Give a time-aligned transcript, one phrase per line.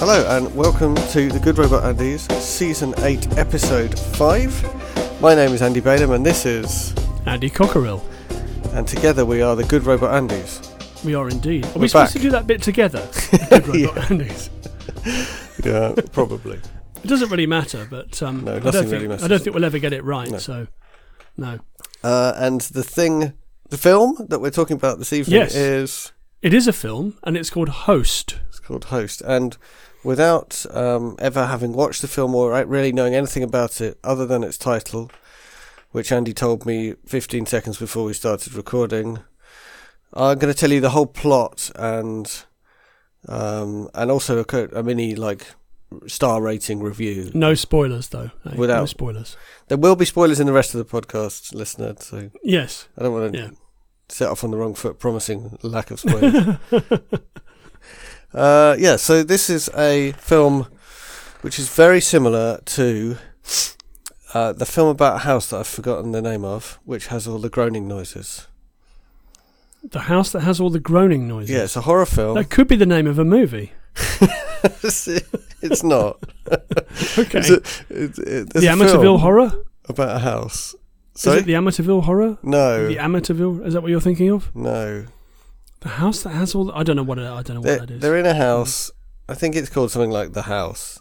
[0.00, 5.20] Hello and welcome to the Good Robot Andy's Season 8, Episode 5.
[5.20, 6.94] My name is Andy Balaam and this is.
[7.26, 8.02] Andy Cockerill.
[8.74, 10.60] And together we are the Good Robot Andy's.
[11.04, 11.64] We are indeed.
[11.66, 12.22] Are We're we supposed back.
[12.22, 13.08] to do that bit together?
[13.50, 14.06] Good Robot Yeah.
[14.10, 14.50] Andy's.
[15.64, 16.58] Yeah, probably.
[17.02, 19.54] It doesn't really matter, but um, No, I, nothing don't think, really I don't think
[19.54, 20.30] we'll ever get it right.
[20.30, 20.38] No.
[20.38, 20.68] So,
[21.36, 21.58] no.
[22.04, 23.32] Uh, and the thing,
[23.68, 25.56] the film that we're talking about this evening Yes.
[25.56, 26.12] is.
[26.42, 28.38] It is a film, and it's called Host.
[28.48, 29.20] It's called Host.
[29.22, 29.56] And
[30.08, 34.42] without um, ever having watched the film or really knowing anything about it other than
[34.42, 35.10] its title,
[35.90, 39.18] which Andy told me 15 seconds before we started recording,
[40.14, 42.24] I'm going to tell you the whole plot and
[43.28, 45.42] um, and also a, a mini like
[46.06, 47.30] star rating review.
[47.34, 48.30] No spoilers, though.
[48.46, 48.50] eh?
[48.52, 49.36] No Without- spoilers.
[49.68, 51.94] There will be spoilers in the rest of the podcast, listener.
[52.00, 52.88] So Yes.
[52.96, 53.50] I don't want to Yeah.
[54.08, 56.56] set off on the wrong foot, promising lack of spoilers.
[58.34, 60.66] Uh, yeah, so this is a film
[61.40, 63.16] which is very similar to
[64.34, 67.38] uh, the film about a house that I've forgotten the name of, which has all
[67.38, 68.46] the groaning noises.
[69.82, 71.50] the house that has all the groaning noises.
[71.50, 72.34] Yeah, it's a horror film.
[72.34, 73.72] That could be the name of a movie.
[74.82, 76.22] it's not.
[77.18, 77.38] Okay.
[77.40, 77.54] It's a-
[77.90, 79.52] it's- it- the Amityville Horror?
[79.88, 80.74] about a house.
[81.16, 82.38] Is it the Amityville Horror?
[82.42, 83.66] no, The Amityville?
[83.66, 84.54] Is that what you're thinking of?
[84.54, 85.04] no.
[85.80, 87.78] The house that has all the, I don't know what it, I don't know They're,
[87.78, 88.00] what that is.
[88.02, 88.90] they're in a house.
[89.28, 91.00] I think it's called something like the house.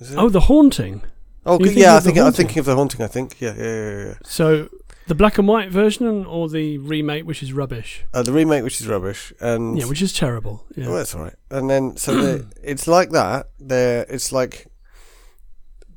[0.00, 0.18] Is it?
[0.18, 1.02] Oh, The Haunting.
[1.46, 1.96] oh, yeah.
[1.96, 3.02] I think I'm thinking of the haunting.
[3.02, 3.40] I think.
[3.40, 4.14] Yeah, yeah, yeah, yeah.
[4.24, 4.68] So
[5.06, 8.04] the black and white version or the remake, which is rubbish.
[8.12, 10.64] Uh, the remake, which is rubbish, and Yeah, which is terrible.
[10.76, 10.88] Yeah.
[10.88, 11.34] Oh, that's all right.
[11.50, 13.48] And then so the, it's like that.
[13.58, 14.66] There, it's like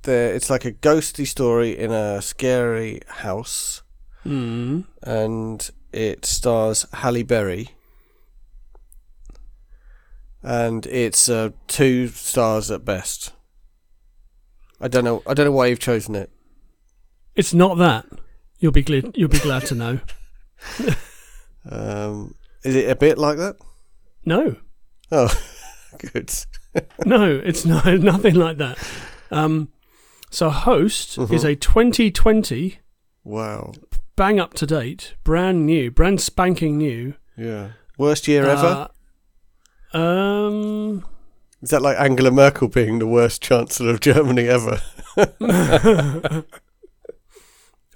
[0.03, 0.33] there.
[0.33, 3.81] It's like a ghosty story in a scary house,
[4.25, 4.85] Mm.
[5.03, 7.71] and it stars Halle Berry,
[10.43, 13.33] and it's uh, two stars at best.
[14.79, 15.21] I don't know.
[15.27, 16.31] I don't know why you've chosen it.
[17.35, 18.05] It's not that.
[18.59, 19.15] You'll be glad.
[19.15, 19.99] You'll be glad to know.
[21.69, 23.55] Um, is it a bit like that?
[24.25, 24.55] No,
[25.11, 25.31] Oh,
[26.13, 26.31] good.
[27.05, 28.77] no, it's no nothing like that.
[29.29, 29.69] Um,
[30.31, 31.31] so Host Mhm.
[31.33, 32.79] is a 2020
[33.23, 33.73] Wow.
[34.15, 37.13] bang up to date, brand new, brand spanking new.
[37.37, 37.71] Yeah.
[37.97, 38.89] Worst year ever.
[39.93, 41.05] Um,
[41.61, 44.81] Is that like Angela Merkel being the worst chancellor of Germany ever?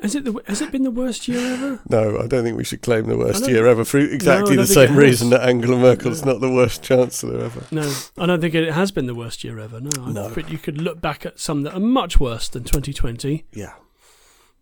[0.01, 1.79] has it the, has it been the worst year ever?
[1.89, 4.71] No, I don't think we should claim the worst year ever for exactly No, the
[4.71, 6.33] I don't think it same reason that Angela Merkel's No.
[6.33, 7.63] not the worst chancellor ever.
[7.71, 9.79] No, I don't think it has been the worst year ever.
[9.79, 10.31] No, No.
[10.35, 13.45] but you could look back at some that are much worse than 2020.
[13.53, 13.73] Yeah,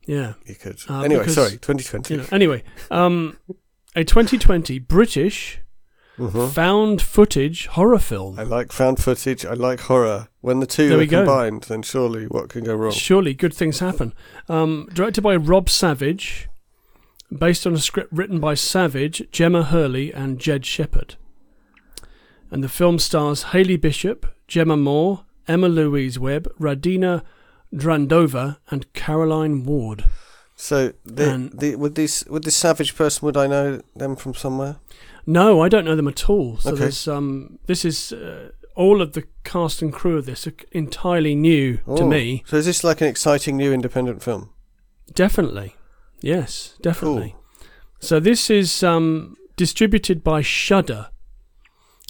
[0.05, 0.33] Yeah.
[0.45, 0.77] you could.
[0.88, 2.13] Uh, anyway, because- sorry, 2020.
[2.13, 3.38] You know, anyway, um,
[3.95, 5.59] a 2020 British
[6.18, 6.51] Mhm.
[6.51, 8.38] found footage horror film.
[8.40, 9.46] I like found footage.
[9.46, 10.28] I like horror.
[10.41, 11.19] When the two There are we go.
[11.25, 12.91] combined, then surely what can go wrong?
[12.91, 14.13] Surely good things happen.
[14.47, 16.50] Um, directed by Rob Savage,
[17.35, 21.16] based on a script written by Savage, Gemma Hurley, and Jed Shepherd.
[22.51, 27.24] And the film stars Haley Bishop, Jemma Moore, Emma Louise Webb, Radina
[27.74, 30.06] Drandova, and Caroline Ward.
[30.56, 34.34] So, the, And- the, with this with this savage person, would I know them from
[34.34, 34.78] somewhere?
[35.25, 36.58] No, I don't know them at all.
[36.58, 36.80] So Okay.
[36.81, 41.34] there's um, this is uh, all of the cast and crew of this are entirely
[41.36, 42.44] new to Oh, me.
[42.46, 44.50] So is this like an exciting new independent film?
[45.13, 45.75] Definitely,
[46.22, 47.36] yes, definitely.
[48.00, 51.08] So this is um, distributed by Shudder.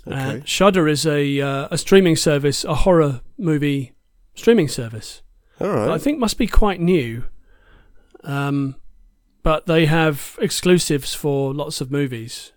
[0.06, 0.42] Uh, Okay.
[0.46, 3.94] Shudder is a uh, a streaming service, a horror movie
[4.36, 5.22] streaming service.
[5.62, 7.24] All that I think must be quite new.
[8.24, 8.76] Um,
[9.44, 12.52] but they have exclusives for lots of movies.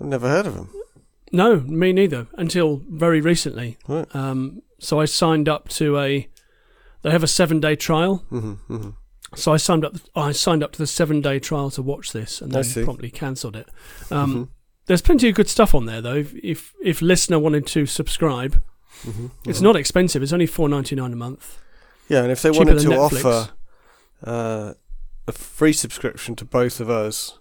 [0.00, 0.70] I've never heard of them.
[1.32, 2.28] No, me neither.
[2.34, 3.76] Until very recently.
[3.88, 4.06] Right.
[4.14, 6.28] Um, so I signed up to a.
[7.02, 8.24] They have a seven-day trial.
[8.30, 8.90] hmm hmm
[9.34, 9.94] So I signed up.
[10.14, 13.68] I signed up to the seven-day trial to watch this, and then promptly cancelled it.
[14.10, 14.48] Um, Mhm.
[14.86, 16.14] There's plenty of good stuff on there, though.
[16.16, 18.60] If if, if listener wanted to subscribe,
[19.02, 20.22] hmm it's not expensive.
[20.22, 21.58] It's only four ninety nine a month.
[22.08, 23.24] Yeah, and if they Cheaper wanted to Netflix.
[23.24, 23.50] offer
[24.24, 24.74] uh,
[25.26, 27.38] a free subscription to both of us,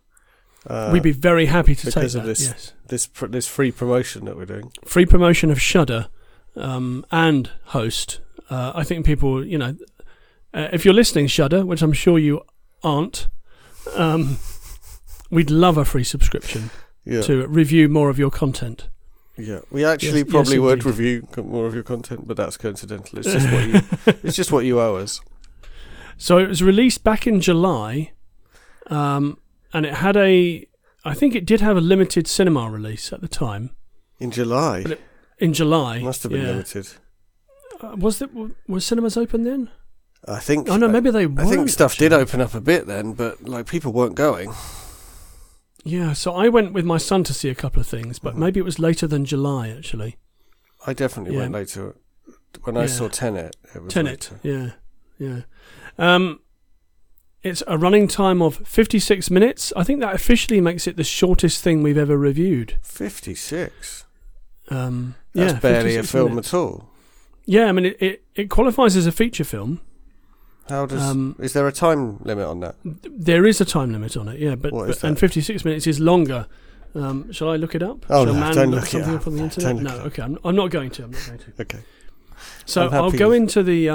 [0.67, 2.19] uh, We'd be very happy to take because that.
[2.21, 4.71] of this- Yes, this pr- this free promotion that we're doing.
[4.85, 6.07] free promotion of Shudder
[6.55, 8.19] um, and Host.
[8.49, 9.75] Uh, I think people, you know,
[10.53, 12.41] uh, if you're listening, Shudder, which I'm sure you
[12.83, 13.27] aren't,
[13.95, 14.37] um,
[15.29, 16.69] we'd love a free subscription
[17.05, 18.87] Yeah, to review more of your content.
[19.37, 19.59] yeah.
[19.71, 23.19] We actually Yes- probably yes, would review more of your content, but that's coincidental.
[23.19, 23.81] It's just what you
[24.23, 25.19] it's just what you owe us.
[26.23, 28.13] So it was released back in July,
[28.87, 29.39] um,
[29.73, 30.65] and it had a.
[31.03, 33.71] I think it did have a limited cinema release at the time
[34.21, 35.01] In July, But
[35.37, 35.99] in July.
[35.99, 36.51] must have been yeah.
[36.51, 36.87] limited.
[37.81, 38.29] Uh, was it
[38.69, 39.69] were cinemas open then?
[40.25, 40.69] I think.
[40.69, 41.25] Oh no, maybe they.
[41.25, 44.53] I think stuff did open up a bit then, but like people weren't going.
[45.83, 48.39] Yeah, so I went with my son to see a couple of things, but Mhm.
[48.39, 50.15] maybe it was later than July actually.
[50.87, 51.41] I definitely Yeah.
[51.41, 51.97] went later.
[52.63, 52.87] When I Yeah.
[52.87, 54.31] saw Tenet, it was Tenet.
[54.31, 54.39] later.
[54.41, 54.69] Yeah,
[55.27, 55.41] yeah.
[55.97, 56.39] Um,
[57.43, 59.73] it's a running time of 56 minutes.
[59.75, 62.77] I think that officially makes it the shortest thing we've ever reviewed.
[62.81, 64.05] Fifty-six.
[64.69, 66.53] Um, That's yeah, barely a film minutes.
[66.53, 66.89] at all.
[67.45, 69.81] Yeah, I mean, it, it, it qualifies as a feature film.
[70.69, 71.01] How does?
[71.01, 72.75] Um, is there a time limit on that?
[72.83, 76.47] There is a time limit on it, yeah, but, but and 56 minutes is longer.
[76.95, 78.05] Um, shall I look it up?
[78.09, 79.21] Oh, shall no, man don't look look it something up.
[79.21, 79.75] up on the internet?
[79.75, 81.03] No, okay, I'm, I'm not going to.
[81.03, 81.61] I'm not going to.
[81.61, 81.79] Okay.
[82.65, 83.89] So I'll go into the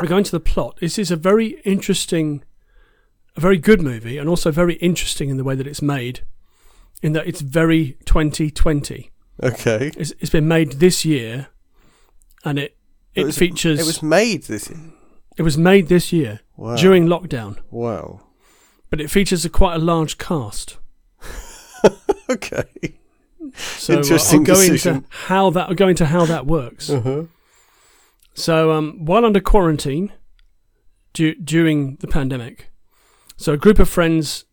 [0.00, 0.78] um, I'll go into the plot.
[0.80, 2.42] This is a very interesting,
[3.36, 6.20] a very good movie, and also very interesting in the way that it's made.
[7.02, 9.10] In that it's very 2020.
[9.42, 9.90] Okay.
[9.96, 11.48] It's, it's been made this year,
[12.44, 12.76] and it
[13.14, 13.80] it, It was- features.
[13.80, 14.78] It was made this year.
[15.36, 16.76] it was made this year Wow.
[16.76, 18.20] during lockdown, Wow.
[18.90, 20.76] but it features a quite a large cast.
[22.28, 22.64] Okay.
[23.56, 24.94] So uh, Interesting I'll go decision.
[24.96, 25.68] into how that.
[25.68, 26.88] I'll go into how that works.
[26.90, 27.24] Uh-huh.
[28.40, 30.12] So, um, while under quarantine
[31.12, 32.70] du- during the pandemic,
[33.36, 34.44] so a group of friends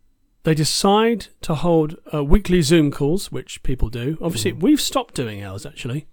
[0.43, 4.17] they decide to hold uh, weekly Zoom calls, which people do.
[4.21, 4.61] Obviously, Mhm.
[4.61, 5.65] we've stopped doing ours.
[5.65, 6.07] Actually,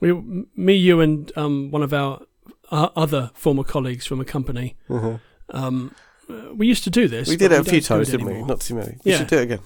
[0.00, 0.12] we,
[0.56, 2.22] me, you, and um, one of our
[2.70, 4.76] uh, other former colleagues from a company.
[4.88, 5.18] Uh-huh.
[5.50, 5.92] Um,
[6.28, 7.28] uh, we used to do this.
[7.28, 8.40] We did it a few times, didn't we?
[8.44, 8.96] Not too many.
[9.04, 9.18] We Yeah.
[9.18, 9.58] should do it again.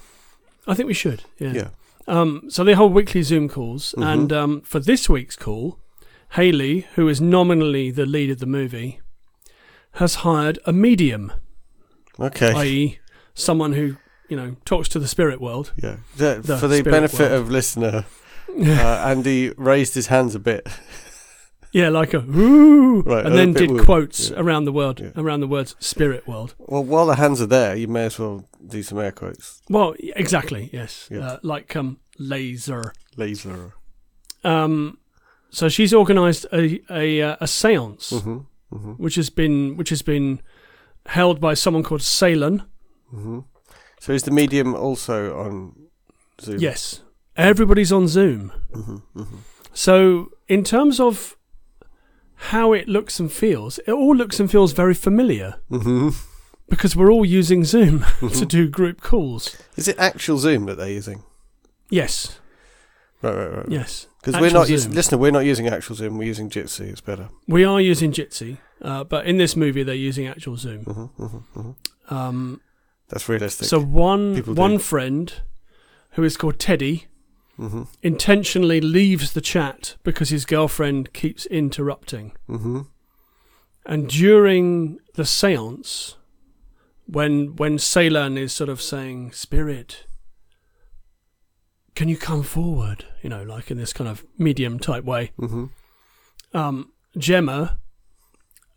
[0.67, 1.25] I think we should.
[1.39, 1.53] Yeah.
[1.53, 1.69] Yeah.
[2.09, 4.07] Um, so they hold weekly Zoom calls, Mhm.
[4.13, 5.79] and um, for this week's call,
[6.35, 9.01] Haley, who is nominally the lead of the movie,
[9.93, 11.33] has hired a medium,
[12.19, 12.53] Okay.
[12.53, 12.99] i.e.,
[13.35, 13.97] someone who
[14.29, 15.73] you know talks to the spirit world.
[15.83, 15.97] yeah.
[16.17, 17.43] The- the for the benefit world.
[17.43, 18.05] of listener,
[18.59, 20.67] uh, Andy raised his hands a bit.
[21.73, 23.85] yeah, like a ooh, Right, and then did woo.
[23.85, 24.41] quotes Yeah.
[24.41, 25.11] around the word Yeah.
[25.17, 26.55] around the words spirit world.
[26.59, 29.61] Well, while the hands are there, you may as well do some air quotes.
[29.69, 32.93] Well, exactly, yes, uh, like um, laser.
[33.17, 33.75] Laser.
[34.43, 34.99] Um,
[35.55, 38.13] so she's organised a a, uh, a séance.
[38.13, 38.39] Mm-hmm.
[38.75, 38.93] Mm-hmm.
[39.05, 40.41] which has been which has been
[41.07, 42.65] held by someone called Seylan.
[43.15, 43.41] Mm-hmm.
[44.01, 45.75] So is the medium also on
[46.41, 46.59] Zoom?
[46.59, 47.03] Yes,
[47.37, 48.53] everybody's on Zoom.
[48.73, 48.97] Mm-hmm.
[49.21, 49.37] Mm-hmm.
[49.73, 51.37] So in terms of
[52.51, 56.09] how it looks and feels, it all looks and feels very familiar Mm-hmm.
[56.69, 59.57] because we're all using Zoom to do group calls.
[59.77, 61.23] Is it actual Zoom that they're using?
[61.91, 62.41] Yes,
[63.23, 63.69] Right, right, right.
[63.71, 64.07] yes.
[64.25, 64.93] Because we're not using.
[64.93, 66.17] Listen, we're not using actual Zoom.
[66.17, 66.89] We're using Jitsi.
[66.89, 67.29] It's better.
[67.47, 70.85] We are using Jitsi, uh, but in this movie they're using actual Zoom.
[70.85, 72.15] Mm-hmm, mm-hmm, mm-hmm.
[72.15, 72.61] Um,
[73.09, 73.69] That's realistic.
[73.69, 74.61] so one People do.
[74.61, 75.31] one friend,
[76.13, 77.07] who is called Teddy,
[77.59, 77.83] mm-hmm.
[78.03, 82.33] intentionally leaves the chat because his girlfriend keeps interrupting.
[82.49, 82.81] Mm-hmm.
[83.85, 86.17] And during the seance,
[87.05, 90.07] when when Seylan is sort of saying, "Spirit,
[91.95, 95.33] can you come forward?" You know, like in this kind of medium type way.
[95.41, 96.57] Mm-hmm.
[96.57, 97.79] Um, Gemma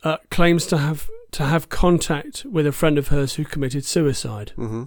[0.04, 4.54] uh, claims to have to have contact with a friend of hers who committed suicide.
[4.58, 4.84] Mm-hmm.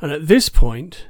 [0.00, 1.06] And at this point,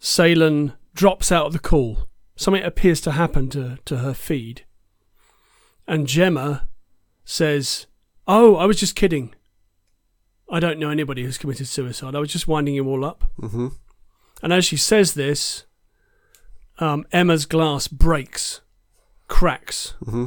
[0.00, 2.08] Seylan drops out of the call.
[2.36, 4.64] Something appears to happen to, to her feed.
[5.86, 6.68] And Gemma
[7.24, 7.86] says,
[8.26, 9.34] Oh, I was just kidding.
[10.50, 12.14] I don't know anybody who's committed suicide.
[12.14, 13.24] I was just winding you all up.
[13.40, 13.68] Mm-hmm.
[14.42, 15.65] And as she says this,
[16.78, 18.60] um, Emma's glass breaks,
[19.28, 19.94] cracks.
[20.04, 20.26] Mm-hmm.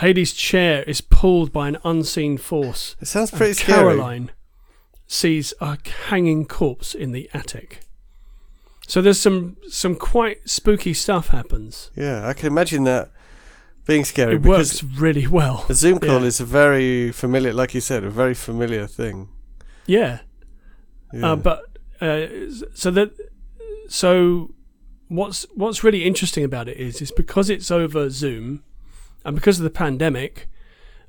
[0.00, 2.96] Haley's chair is pulled by an unseen force.
[3.00, 3.78] It sounds pretty scary.
[3.96, 4.30] Caroline
[5.06, 5.78] sees a
[6.08, 7.80] hanging corpse in the attic.
[8.86, 11.90] So there's some some quite spooky stuff happens.
[11.96, 13.10] Yeah, I can imagine that
[13.86, 15.64] being scary It because works really well.
[15.68, 16.26] a Zoom call Yeah.
[16.26, 19.28] is a very familiar, like you said, a very familiar thing.
[19.86, 20.20] Yeah,
[21.12, 21.32] Yeah.
[21.32, 21.62] uh, but
[22.00, 22.26] uh,
[22.74, 23.12] so that
[23.88, 24.54] so
[25.08, 28.62] what's what's really interesting about it is is because it's over Zoom
[29.24, 30.48] and because of the pandemic,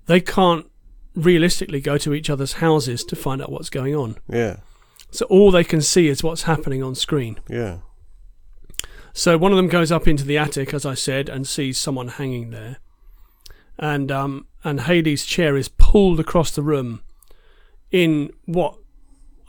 [0.06, 0.66] they can't
[1.16, 4.18] realistically go to each other's houses to find out what's going on.
[4.30, 4.58] yeah,
[5.12, 7.40] So all they can see is what's happening on screen.
[7.50, 7.80] yeah.
[9.14, 12.08] So one of them goes up into the attic, as I said, and sees someone
[12.08, 12.78] hanging there,
[13.80, 17.02] and um, and Haley's chair is pulled across the room,
[17.90, 18.78] in what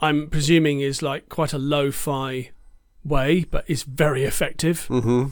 [0.01, 2.49] I'm presuming is like quite a lo-fi
[3.03, 5.27] way, but it's very effective Mm-hmm.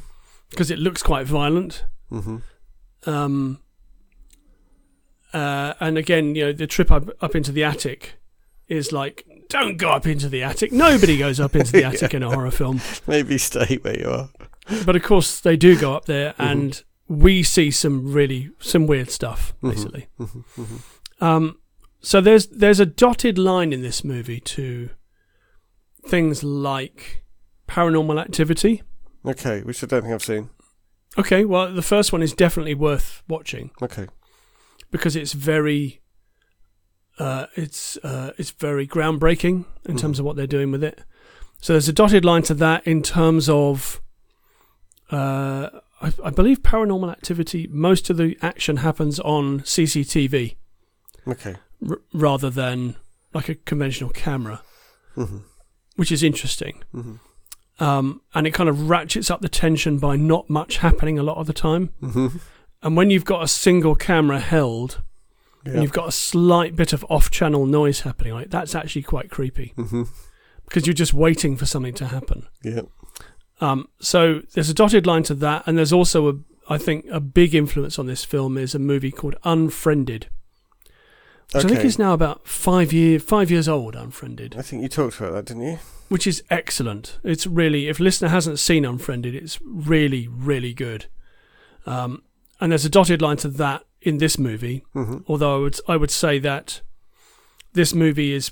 [0.50, 1.84] because it looks quite violent.
[2.12, 2.38] Mm-hmm.
[3.10, 3.60] Um,
[5.34, 8.16] uh, and again, you know, the trip up up into the attic
[8.68, 10.72] is like, don't go up into the attic.
[10.72, 12.82] Nobody goes up into the attic in a horror film.
[13.08, 14.30] Maybe stay where you are.
[14.86, 16.52] But of course, they do go up there, Mhm.
[16.52, 19.70] and we see some really some weird stuff Mhm.
[19.72, 20.08] basically.
[20.20, 20.82] Mhm, mhm.
[21.24, 21.58] Um,
[22.02, 24.90] so there's there's a dotted line in this movie to
[26.06, 27.24] things like
[27.68, 28.84] paranormal activity.
[29.26, 30.50] Okay, which I don't think I've seen.
[31.18, 34.08] Okay, well the first one is definitely worth watching Okay.
[34.92, 36.02] because it's very
[37.20, 40.00] uh, it's uh, it's very groundbreaking in Mhm.
[40.00, 41.04] terms of what they're doing with it.
[41.60, 44.00] So there's a dotted line to that in terms of
[45.12, 45.70] uh,
[46.02, 47.68] I, I believe paranormal activity.
[47.72, 50.56] Most of the action happens on CCTV
[51.28, 51.56] Okay.
[51.90, 52.96] r- rather than
[53.34, 54.62] like a conventional camera,
[55.16, 55.42] Mhm,
[55.96, 56.84] which is interesting.
[56.94, 57.20] mhm,
[57.80, 61.38] Um, and it kind of ratchets up the tension by not much happening a lot
[61.38, 61.92] of the time.
[62.02, 62.40] mhm.
[62.82, 65.02] And when you've got a single camera held
[65.66, 65.74] Yeah.
[65.74, 69.74] and you've got a slight bit of off-channel noise happening, like that's actually quite creepy
[69.78, 70.08] Mhm.
[70.66, 72.48] because you're just waiting for something to happen.
[72.64, 72.82] Yeah.
[73.62, 76.34] Um, so there's a dotted line to that, and there's also a,
[76.70, 80.28] I think, a big influence on this film is a movie called Unfriended,
[81.54, 83.96] which I think is now about five year five years old.
[83.96, 85.80] Unfriended, I think you talked about that, didn't you?
[86.10, 87.20] which is excellent.
[87.24, 91.08] It's really, if listener hasn't seen Unfriended, it's really, really good.
[91.86, 92.24] Um,
[92.62, 95.98] and there's a dotted line to that in this movie, hmm although I would I
[95.98, 96.82] would say that
[97.74, 98.52] this movie is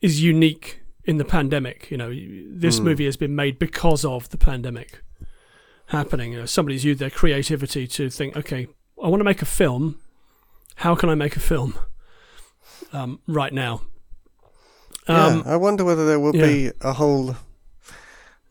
[0.00, 1.90] is unique in the pandemic.
[1.90, 2.84] You know, this Mm.
[2.84, 5.02] movie has been made because of the pandemic
[5.86, 6.32] happening.
[6.32, 8.68] You know, somebody's used their creativity to think, okay,
[9.02, 9.98] I want to make a film.
[10.76, 11.74] How can I make a film
[12.92, 13.82] um, right now?
[15.06, 16.46] Um, yeah, I wonder whether there will yeah.
[16.46, 17.36] be a whole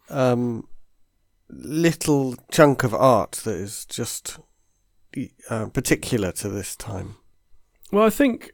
[0.10, 0.68] um,
[1.50, 4.40] little chunk of art that is just
[5.50, 7.16] uh, particular to this time.
[7.92, 8.52] Well, I think,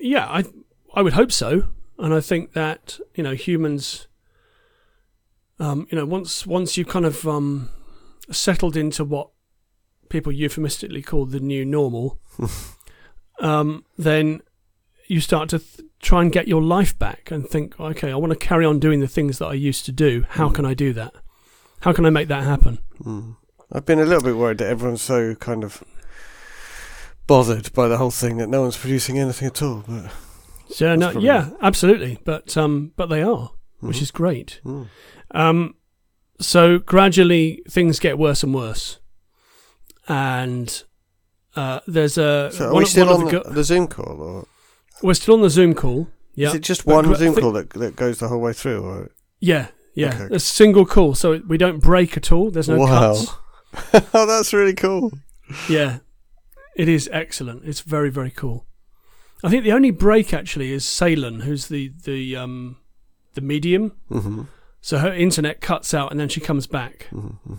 [0.00, 0.44] yeah, I
[0.94, 4.08] I would hope so, and I think that you know humans,
[5.58, 7.70] um, you know, once once you kind of um,
[8.30, 9.30] settled into what
[10.08, 12.18] people euphemistically call the new normal,
[13.40, 14.42] um, then
[15.06, 18.32] you start to th- try and get your life back and think, okay, I want
[18.32, 20.24] to carry on doing the things that I used to do.
[20.30, 20.54] How Mm.
[20.54, 21.12] can I do that?
[21.80, 22.78] How can I make that happen?
[23.02, 23.36] Mm.
[23.72, 25.82] I've been a little bit worried that everyone's so kind of
[27.26, 29.84] bothered by the whole thing that no one's producing anything at all.
[29.86, 30.10] But
[30.70, 34.02] So no, yeah, absolutely, but um, but they are, which Mhm.
[34.02, 34.60] is great.
[34.64, 34.86] Mm.
[35.32, 35.74] Um,
[36.40, 38.98] so gradually things get worse and worse,
[40.08, 40.82] and
[41.60, 44.46] uh, there's a So are one we still on the, go- the Zoom call, or
[45.02, 46.08] we're still on the Zoom call.
[46.34, 48.52] Yeah, is it just one gra- Zoom thi- call that that goes the whole way
[48.52, 48.80] through?
[48.82, 50.14] Or yeah, yeah.
[50.14, 50.34] Okay.
[50.34, 52.50] A single call, so we don't break at all.
[52.50, 53.14] There's no Wow.
[53.14, 53.26] cuts.
[54.14, 55.12] oh, that's really cool.
[55.68, 55.98] Yeah,
[56.76, 57.64] it is excellent.
[57.64, 58.66] It's very very cool.
[59.42, 62.76] I think the only break actually is Seylan, who's the the um
[63.34, 63.92] the medium.
[64.08, 64.42] hmm
[64.80, 67.08] So her internet cuts out and then she comes back.
[67.10, 67.54] hmm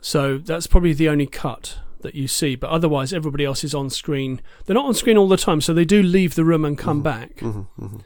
[0.00, 2.54] So that's probably the only cut that you see.
[2.56, 4.40] But otherwise, everybody else is on screen.
[4.64, 7.00] They're not on screen all the time, so they do leave the room and come
[7.00, 7.04] Mhm.
[7.04, 7.40] back.
[7.40, 7.96] hmm hmm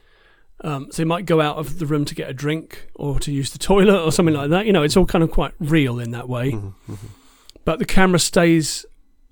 [0.63, 3.31] Um, so they might go out of the room to get a drink or to
[3.31, 4.65] use the toilet or something like that.
[4.67, 6.51] You know, it's all kind of quite real in that way.
[6.51, 6.69] hmm
[7.65, 8.85] But the camera stays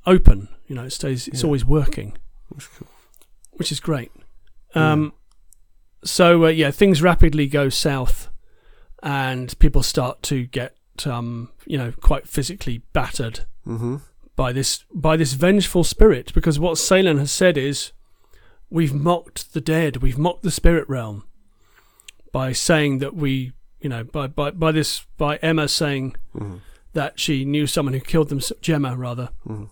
[0.08, 0.48] open.
[0.68, 1.28] You know, it stays.
[1.28, 1.48] It's Yeah.
[1.48, 2.18] always working,
[2.58, 2.88] cool.
[3.58, 4.12] which is great.
[4.76, 5.14] Um,
[6.04, 8.30] So uh, yeah, things rapidly go south,
[9.04, 13.98] and people start to get um, you know quite physically battered hmm
[14.40, 17.92] by this by this vengeful spirit because what Seylan has said is
[18.70, 21.24] we've mocked the dead we've mocked the spirit realm
[22.32, 26.58] by saying that we you know by by, by this by Emma saying hmm
[26.94, 29.30] that she knew someone who killed them Gemma rather.
[29.46, 29.66] Hmm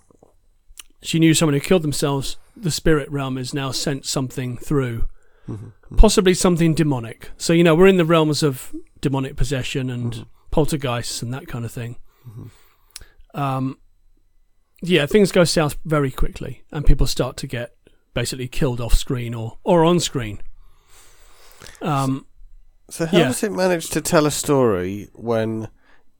[1.02, 5.06] she knew someone who killed themselves the spirit realm has now sent something through.
[5.46, 7.30] Hmm possibly something demonic.
[7.38, 10.26] So you know we're in the realms of demonic possession and Mhm.
[10.52, 11.96] poltergeists and that kind of thing.
[12.28, 12.50] Mhm.
[13.34, 13.78] um,
[14.82, 17.76] yeah, things go south very quickly, and people start to get
[18.14, 20.42] basically killed off screen or or on screen.
[21.82, 22.26] Um,
[22.90, 23.28] So how Yeah.
[23.28, 25.68] does it manage to tell a story when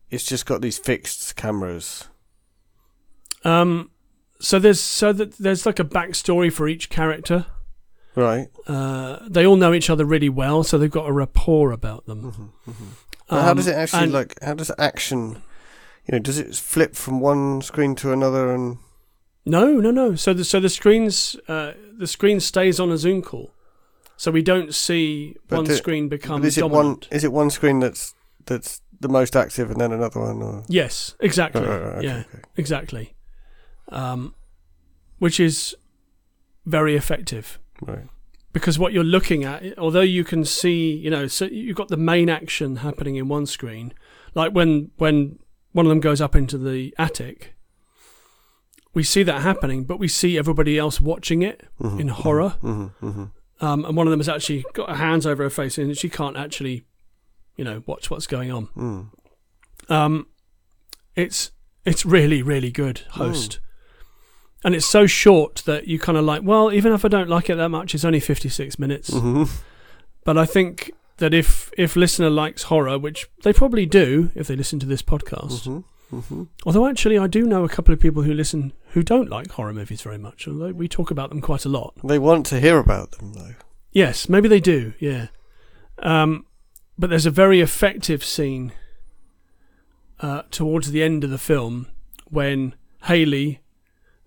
[0.10, 2.10] it's just got these fixed cameras?
[3.46, 3.90] um,
[4.42, 7.46] so there's so that there's like a backstory for each character.
[8.16, 8.50] Right.
[8.68, 12.32] Uh, they all know each other really well, so they've got a rapport about them.
[12.66, 12.88] hmm hmm
[13.30, 14.38] But how Um, does it actually and- like?
[14.42, 15.42] How does action?
[16.08, 18.54] You know, does it flip from one screen to another?
[18.54, 18.78] And
[19.46, 20.16] No, no, no.
[20.16, 23.54] So the so the screens uh, the screen stays on a Zoom call,
[24.16, 26.72] so we don't see But one do- screen become is it one?
[26.72, 27.08] dominant.
[27.12, 28.14] Is it one screen that's
[28.46, 30.42] that's the most active, and then another one?
[30.42, 31.62] Or Yes, exactly.
[31.62, 32.40] Right, right, right, okay, yeah, okay.
[32.56, 33.16] exactly.
[33.90, 34.34] Um,
[35.20, 35.76] which is
[36.66, 38.04] very effective right.
[38.52, 41.96] because what you're looking at, although you can see, you know, so you've got the
[41.98, 43.94] main action happening in one screen,
[44.36, 45.40] like when when
[45.78, 47.54] one of them goes up into the attic.
[48.94, 52.56] we see that happening, but we see everybody else watching it Mhm, in horror.
[52.64, 53.32] mhm, mhm.
[53.62, 56.10] Um, and one of them has actually got her hands over her face, and she
[56.10, 56.84] can't actually,
[57.58, 58.68] you know, watch what's going on.
[58.76, 59.10] Mm.
[59.92, 60.26] Um,
[61.16, 61.52] it's
[61.86, 63.60] it's really really good host,
[64.64, 66.42] and it's so short that you kind of like.
[66.44, 69.12] Well, even if I don't like it that much, it's only fifty six minutes.
[69.12, 69.48] Mhm.
[70.26, 74.56] But I think that if if listener likes horror, which they probably do if they
[74.56, 75.84] listen to this podcast, Mhm.
[76.12, 76.48] Mhm.
[76.66, 79.74] although actually I do know a couple of people who listen who don't like horror
[79.74, 81.94] movies very much, although we talk about them quite a lot.
[82.04, 83.56] They want to hear about them though.
[83.92, 84.94] Yes, maybe they do.
[85.00, 85.28] Yeah,
[86.00, 86.46] um,
[86.98, 88.72] but there's a very effective scene
[90.20, 91.88] uh, towards the end of the film
[92.30, 93.60] when Haley,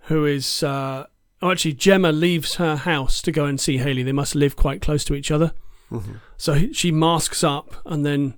[0.02, 1.06] who is uh,
[1.42, 4.02] oh, actually Gemma, leaves her house to go and see Haley.
[4.02, 5.52] They must live quite close to each other.
[5.90, 6.20] Mhm.
[6.36, 8.34] So he- she masks up, and then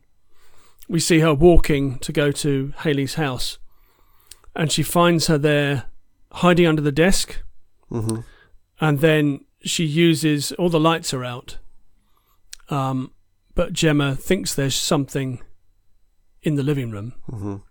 [0.89, 3.59] we see her walking to go to Haley's house,
[4.55, 5.85] and she finds her there
[6.33, 7.43] hiding under the desk
[7.91, 8.25] Mhm.
[8.81, 11.59] and then she uses all the lights are out.
[12.69, 13.13] Um,
[13.55, 15.43] but Gemma thinks there's something
[16.43, 17.63] in the living room, Mhm.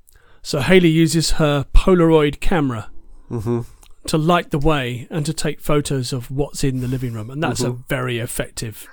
[0.42, 2.90] so Haley uses her Polaroid camera
[3.30, 3.66] Mhm.
[4.08, 7.42] to light the way and to take photos of what's in the living room, and
[7.44, 7.88] that's a Mhm.
[7.90, 8.88] very effective,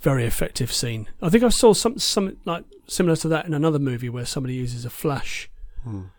[0.00, 1.08] very effective scene.
[1.22, 4.54] I think I saw some some like similar to that in another movie where somebody
[4.54, 5.50] uses a flash
[5.86, 6.10] Mm.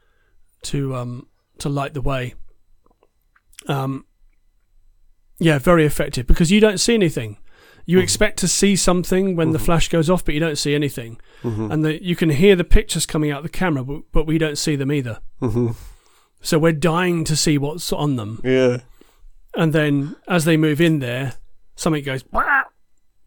[0.63, 1.27] to um
[1.59, 2.33] to light the way.
[3.67, 4.05] Um,
[5.39, 7.37] yeah, very effective because you don't see anything.
[7.85, 8.03] You Mhm.
[8.03, 9.65] expect to see something when the Mhm.
[9.65, 11.71] flash goes off, but you don't see anything, Mhm.
[11.71, 14.37] and the, you can hear the pictures coming out of the camera, but, but we
[14.37, 15.19] don't see them either.
[15.41, 15.75] Mhm.
[16.41, 18.81] So we're dying to see what's on them, Yeah.
[19.55, 21.35] and then as they move in there,
[21.75, 22.23] something goes!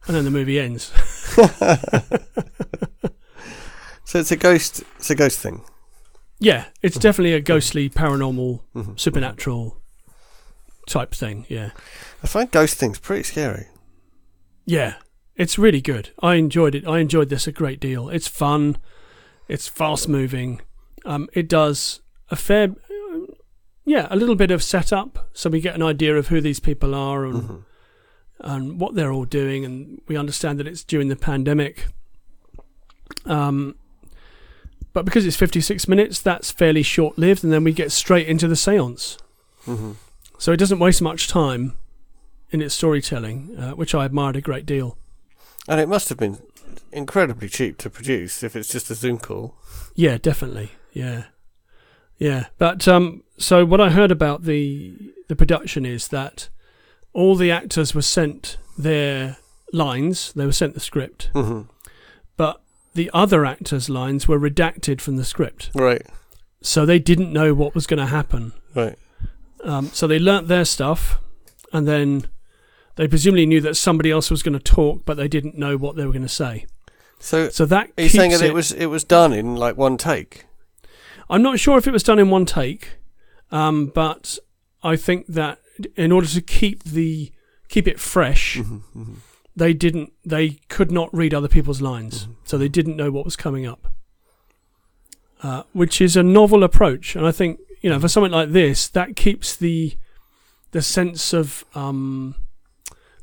[0.07, 0.93] And then the movie ends.
[4.05, 4.83] So it's a ghost.
[4.97, 5.63] It's a ghost thing.
[6.41, 8.99] Yeah, it's definitely a ghostly, paranormal, Mhm.
[8.99, 9.81] supernatural
[10.89, 11.47] type thing.
[11.49, 11.71] Yeah.
[12.21, 13.67] I find ghost things pretty scary.
[14.65, 14.95] Yeah,
[15.37, 16.11] it's really good.
[16.21, 16.85] I enjoyed it.
[16.89, 18.09] I enjoyed this a great deal.
[18.09, 18.79] It's fun.
[19.47, 20.61] It's fast moving.
[21.05, 22.75] Um, it does a fair,
[23.85, 26.97] yeah, a little bit of setup, so we get an idea of who these people
[26.97, 27.65] are and Mhm.
[28.43, 31.87] And what they're all doing, and we understand that it's during the pandemic.
[33.27, 33.75] Um,
[34.93, 38.27] but because it's fifty six minutes, that's fairly short lived, and then we get straight
[38.27, 39.19] into the séance.
[39.67, 39.97] Mhm.
[40.39, 41.75] So it doesn't waste much time
[42.51, 44.97] in its storytelling, uh, which I admired a great deal.
[45.69, 46.39] And it must have been
[46.93, 49.55] incredibly cheap to produce if it's just a Zoom call.
[49.95, 50.73] Yeah, definitely.
[50.93, 51.25] Yeah,
[52.19, 52.47] yeah.
[52.59, 54.95] But um, so what I heard about the
[55.29, 56.49] the production is that
[57.13, 59.37] all the actors were sent their
[59.73, 60.33] lines.
[60.35, 61.67] They were sent the script, Mhm.
[62.37, 62.61] but
[62.95, 66.03] the other actors' lines were redacted from the script, Right.
[66.63, 68.53] so they didn't know what was going to happen.
[68.75, 68.99] Right.
[69.63, 71.19] Um, so they learnt their stuff,
[71.73, 72.27] and then
[72.97, 75.97] they presumably knew that somebody else was going to talk, but they didn't know what
[75.97, 76.67] they were going to say.
[77.19, 79.77] So So that are you saying that it it was it was done in like
[79.77, 80.47] one take?
[81.29, 82.93] I'm not sure if it was done in one take,
[83.53, 84.39] um, but
[84.83, 85.59] I think that
[85.97, 87.33] in order to keep the
[87.69, 88.83] keep it fresh, Mhm.
[88.97, 89.17] Mhm.
[89.57, 92.35] they didn't they could not read other people's lines, Mhm.
[92.45, 93.93] so they didn't know what was coming up,
[95.43, 98.89] uh, which is a novel approach, and I think you know for something like this
[98.89, 99.97] that keeps the
[100.73, 102.35] the sense of um,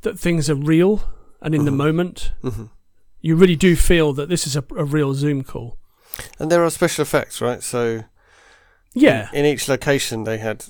[0.01, 1.03] that things are real
[1.41, 1.77] and in the Mhm.
[1.77, 2.31] moment.
[2.43, 2.69] Mhm.
[3.21, 5.77] You really do feel that this is a, a real Zoom call.
[6.39, 7.61] And there are special effects, right?
[7.63, 8.03] So
[8.93, 10.65] Yeah, in, in each location they had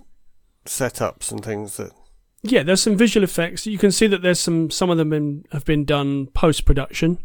[0.68, 1.92] setups and things that.
[2.44, 3.66] Yeah, there's some visual effects.
[3.66, 4.70] You can see that there's some.
[4.70, 7.18] Some of them been, have been done post production.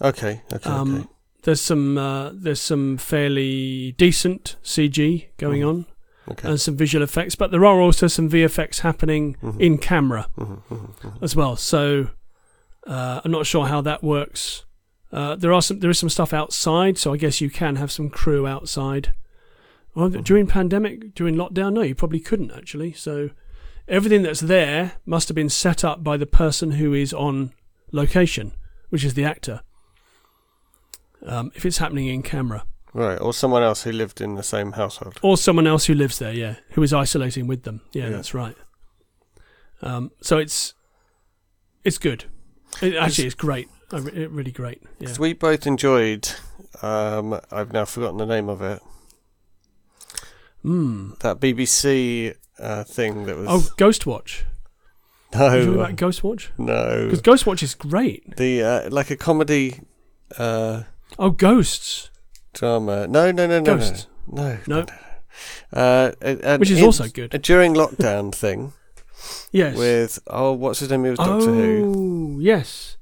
[0.00, 0.42] Okay.
[0.52, 0.70] Okay.
[0.70, 1.08] Um, okay.
[1.42, 1.96] There's some.
[1.98, 5.68] Uh, there's some fairly decent CG going Mhm.
[5.68, 5.86] on
[6.32, 6.48] Okay.
[6.48, 9.60] and some visual effects, but there are also some VFX happening Mhm.
[9.60, 10.62] in camera Mhm.
[10.70, 10.94] Mhm.
[11.00, 11.22] Mhm.
[11.22, 11.56] as well.
[11.56, 12.08] So
[12.86, 14.64] uh, I'm not sure how that works.
[15.12, 15.80] Uh, there are some.
[15.80, 19.14] There is some stuff outside, so I guess you can have some crew outside.
[19.94, 22.92] Well, during pandemic, during lockdown, no, you probably couldn't actually.
[22.92, 23.30] So
[23.88, 27.52] everything that's there must have been set up by the person who is on
[27.92, 28.52] location,
[28.90, 29.62] which is the actor.
[31.26, 34.72] Um, if it's happening in camera, Right, or someone else who lived in the same
[34.72, 35.18] household.
[35.22, 37.82] or someone else who lives there, yeah, who is isolating with them.
[37.92, 38.10] Yeah, Yeah.
[38.10, 38.56] that's right.
[39.82, 40.74] Um, so it's
[41.84, 42.24] it's good.
[42.82, 43.68] It, actually, it's great.
[43.92, 44.82] I re- really great.
[44.98, 45.14] Yeah.
[45.18, 46.28] we both enjoyed.
[46.82, 48.80] Um, I've now forgotten the name of it.
[50.64, 51.18] Mm.
[51.20, 53.46] That BBC uh, thing that was.
[53.48, 54.42] Oh, Ghostwatch.
[55.32, 56.48] You no, about Ghostwatch?
[56.58, 57.04] no.
[57.08, 58.36] Because Ghostwatch is great.
[58.36, 59.80] The uh, like a comedy
[60.36, 60.82] uh,
[61.18, 62.10] Oh, Ghosts.
[62.52, 63.06] drama.
[63.06, 64.06] No, no, no, no, Ghosts.
[64.26, 64.86] no, no, No.
[65.72, 67.32] Uh, which is in- also good.
[67.32, 68.72] a during lockdown thing
[69.52, 69.76] Yes.
[69.76, 71.04] with oh, what's his name?
[71.04, 72.34] He was Doctor Who.
[72.36, 72.96] oh, yes.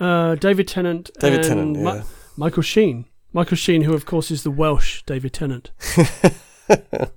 [0.00, 1.10] Uh, David Tennant.
[1.20, 1.76] David and Tennant.
[1.76, 2.02] Yeah.
[2.38, 3.04] Michael Sheen.
[3.34, 5.70] Michael Sheen, who of course is the Welsh David Tennant.
[6.70, 7.10] well,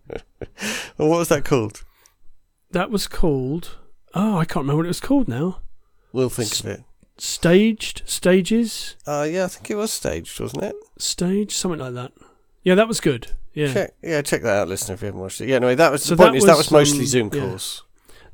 [0.98, 1.84] what was that called?
[2.72, 3.78] That was called.
[4.13, 5.60] Oh, I can't remember what it was called now.
[6.12, 6.84] We'll think of it.
[7.18, 10.76] Staged, stages, Uh, yeah, I think it was staged, wasn't it?
[10.98, 12.12] stage, something like that.
[12.63, 13.32] Yeah, that was good.
[13.54, 15.48] Yeah, Check, yeah, check that out, listener, if you haven't watched it.
[15.50, 16.34] Yeah, anyway, that was So the point.
[16.34, 17.39] that is that was, mostly um, Zoom yeah.
[17.42, 17.84] calls.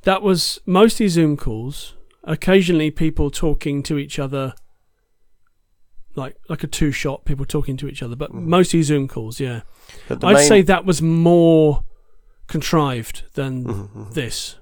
[0.04, 1.94] that was mostly Zoom calls.
[2.24, 4.54] Occasionally, people talking to each other,
[6.20, 8.44] like like a two shot, people talking to each other, but Mm.
[8.46, 9.40] mostly Zoom calls.
[9.40, 9.62] Yeah,
[10.10, 11.84] I'd main- say that was more
[12.48, 14.14] contrived than Mhm, mhm.
[14.14, 14.56] this.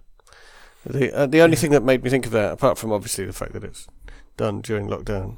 [0.86, 1.62] The uh, the only Yeah.
[1.62, 3.88] thing that made me think of that, apart from obviously the fact that it's
[4.38, 5.38] done during lockdown,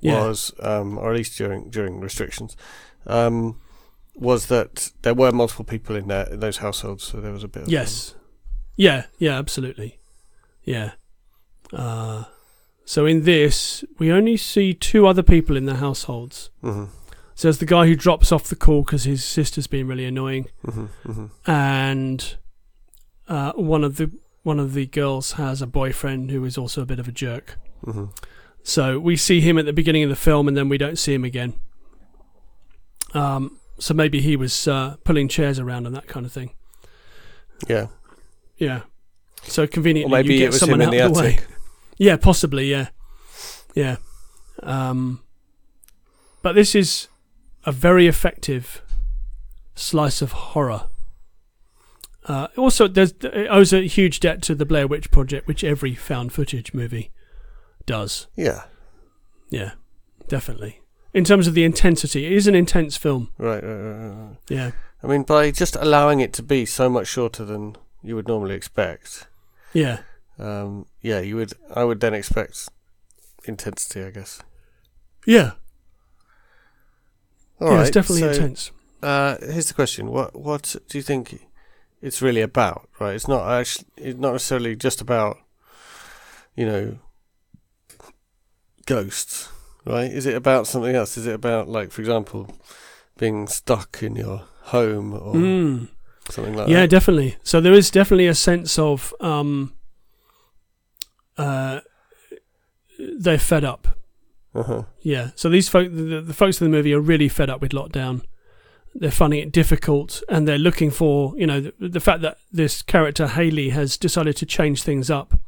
[0.00, 0.26] Yeah.
[0.26, 2.56] was um, or at least during during restrictions,
[3.06, 3.60] um,
[4.14, 7.48] was that there were multiple people in there in those households, so there was a
[7.48, 7.62] bit.
[7.64, 8.14] Of, Yes.
[8.76, 9.98] Yeah, yeah, absolutely.
[10.64, 10.92] Yeah.
[11.72, 12.24] Uh,
[12.90, 16.50] so in this, we only see two other people in the households.
[16.62, 16.90] Um,
[17.36, 20.48] So there's the guy who drops off the call because his sister's been really annoying,
[20.64, 22.36] hmm hmm hmm and
[23.28, 24.10] uh, one of the
[24.42, 27.56] one of the girls has a boyfriend who is also a bit of a jerk.
[27.84, 28.06] hmm
[28.64, 31.14] So we see him at the beginning of the film, and then we don't see
[31.14, 31.52] him again.
[33.14, 36.50] Um, so maybe he was uh, pulling chairs around and that kind of thing.
[37.68, 37.86] Yeah,
[38.58, 38.80] Yeah.
[39.42, 41.38] So conveniently, or maybe you get it was someone him in out the the way.
[42.00, 42.70] Yeah, possibly.
[42.70, 42.88] Yeah,
[43.74, 43.96] yeah.
[44.62, 45.20] Um,
[46.40, 47.08] but this is
[47.66, 48.80] a very effective
[49.74, 50.84] slice of horror.
[52.24, 55.94] Uh, also, there's it owes a huge debt to the Blair Witch Project, which every
[55.94, 57.10] found footage movie
[57.84, 58.28] does.
[58.34, 58.62] Yeah,
[59.50, 59.72] Yeah,
[60.26, 60.80] definitely.
[61.12, 63.30] In terms of the intensity, it is an intense film.
[63.36, 64.36] right, right, right, right.
[64.48, 64.70] Yeah,
[65.02, 68.54] I mean, by just allowing it to be so much shorter than you would normally
[68.54, 69.26] expect,
[69.74, 70.00] yeah,
[70.40, 71.52] um, yeah, you would.
[71.74, 72.68] I would then expect
[73.44, 74.40] intensity, I guess.
[75.26, 75.52] yeah.
[77.60, 78.70] All yeah, right, it's definitely so, intense.
[79.02, 81.46] Uh, here's the question: What what do you think
[82.00, 82.88] it's really about?
[82.98, 85.36] Right, it's not actually it's not necessarily just about
[86.56, 86.98] you know
[88.86, 89.48] ghosts,
[89.84, 90.10] right?
[90.10, 91.16] Is it about something else?
[91.16, 92.54] Is it about like, for example,
[93.18, 95.88] being stuck in your home or Mm.
[96.28, 96.80] something like yeah, that?
[96.80, 97.36] Yeah, definitely.
[97.42, 99.74] So there is definitely a sense of um,
[101.40, 101.80] uh,
[102.98, 103.98] they're fed up.
[104.54, 104.84] Uh-huh.
[105.00, 105.30] Yeah.
[105.36, 108.22] So these folk, the, the folks in the movie are really fed up with lockdown.
[108.94, 112.82] They're finding it difficult, and they're looking for you know the, the fact that this
[112.82, 115.38] character Haley has decided to change things up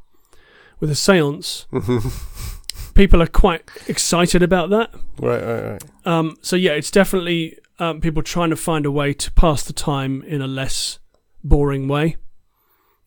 [0.78, 1.66] with a séance.
[2.94, 4.94] People are quite excited about that.
[5.18, 5.83] right, right, right.
[6.05, 9.72] Um, so yeah, it's definitely um, people trying to find a way to pass the
[9.72, 11.00] time in a less
[11.42, 12.16] boring way,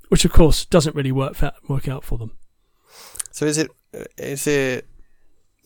[0.09, 2.31] which of course doesn't really work fa- work out for them.
[3.35, 3.69] So is it
[4.17, 4.87] is it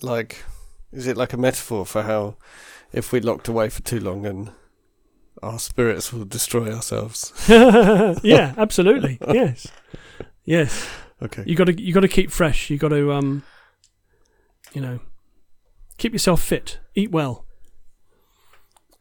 [0.01, 0.43] like
[0.91, 2.36] is it like a metaphor for how
[2.91, 4.49] if we locked away for too long and
[5.43, 7.32] our spirits will destroy ourselves?
[7.47, 9.19] yeah, absolutely.
[9.32, 9.67] Yes,
[10.45, 10.89] yes.
[11.21, 11.43] Okay.
[11.45, 12.71] You got to you got to keep fresh.
[12.71, 13.43] You got to um,
[14.73, 14.99] you know,
[15.99, 16.79] keep yourself fit.
[16.95, 17.45] Eat well.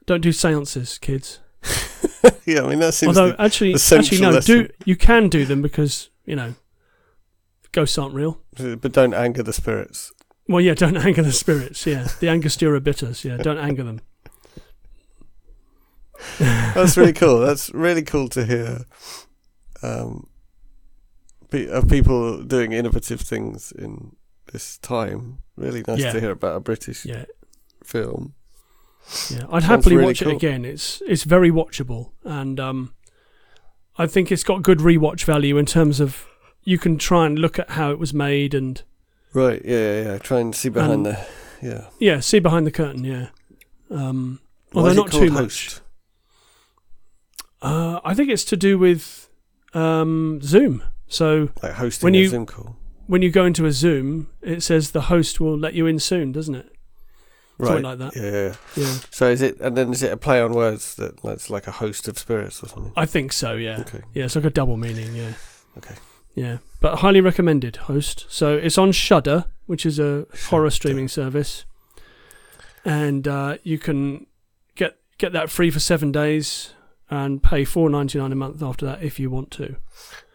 [0.04, 1.40] Don't do seances, kids.
[2.44, 4.54] yeah, I mean that seems Although the- actually, the actually no, lesson.
[4.64, 6.54] do you can do them because you know,
[7.72, 8.42] ghosts aren't real.
[8.58, 10.12] But don't anger the spirits.
[10.48, 11.86] Well, yeah, don't anger the spirits.
[11.86, 13.24] Yeah, the Angostura bitters.
[13.24, 14.00] Yeah, don't anger them.
[16.38, 17.40] That's really cool.
[17.40, 18.84] That's really cool to hear.
[19.82, 20.28] Um,
[21.52, 24.16] of people doing innovative things in
[24.52, 25.38] this time.
[25.56, 26.12] Really nice Yeah.
[26.12, 27.24] to hear about a British Yeah,
[27.84, 28.34] film.
[29.30, 29.44] yeah.
[29.44, 30.32] I'd Sounds happily really watch cool.
[30.32, 30.64] it again.
[30.64, 32.94] It's it's very watchable, and um,
[33.96, 36.26] I think it's got good rewatch value in terms of
[36.68, 38.82] you can try and look at how it was made and
[39.32, 39.60] Right.
[39.64, 39.78] Yeah.
[39.78, 40.02] Yeah.
[40.12, 40.18] yeah.
[40.18, 41.18] Try and see behind Um, the.
[41.62, 41.84] Yeah.
[41.98, 43.04] yeah, see behind the curtain.
[43.04, 43.26] Yeah,
[43.90, 44.40] um,
[44.74, 45.80] although not too much.
[47.60, 49.28] Uh, I think it's to do with
[49.74, 50.82] um, Zoom.
[51.08, 52.76] So Like hosting When a you- Zoom call.
[53.06, 56.32] when you go into a Zoom, it says the host will let you in soon,
[56.32, 56.70] doesn't it?
[57.58, 57.68] Right.
[57.68, 58.14] Something like that.
[58.16, 58.54] Yeah, yeah, yeah.
[58.86, 61.66] Yeah, So is it, and then is it a play on words that that's like
[61.66, 62.92] a host of spirits or something?
[62.96, 63.54] I think so.
[63.54, 63.80] Yeah.
[63.80, 64.02] Okay.
[64.14, 65.16] Yeah, it's like a double meaning.
[65.16, 65.32] Yeah.
[65.78, 65.96] Okay.
[66.38, 67.76] Yeah, but highly recommended.
[67.76, 68.26] Host.
[68.28, 71.64] So it's on Shudder, which is a horror streaming service,
[72.84, 74.26] and uh, you can
[74.76, 76.74] get get that free for seven days
[77.10, 79.76] and pay four ninety nine a month after that if you want to.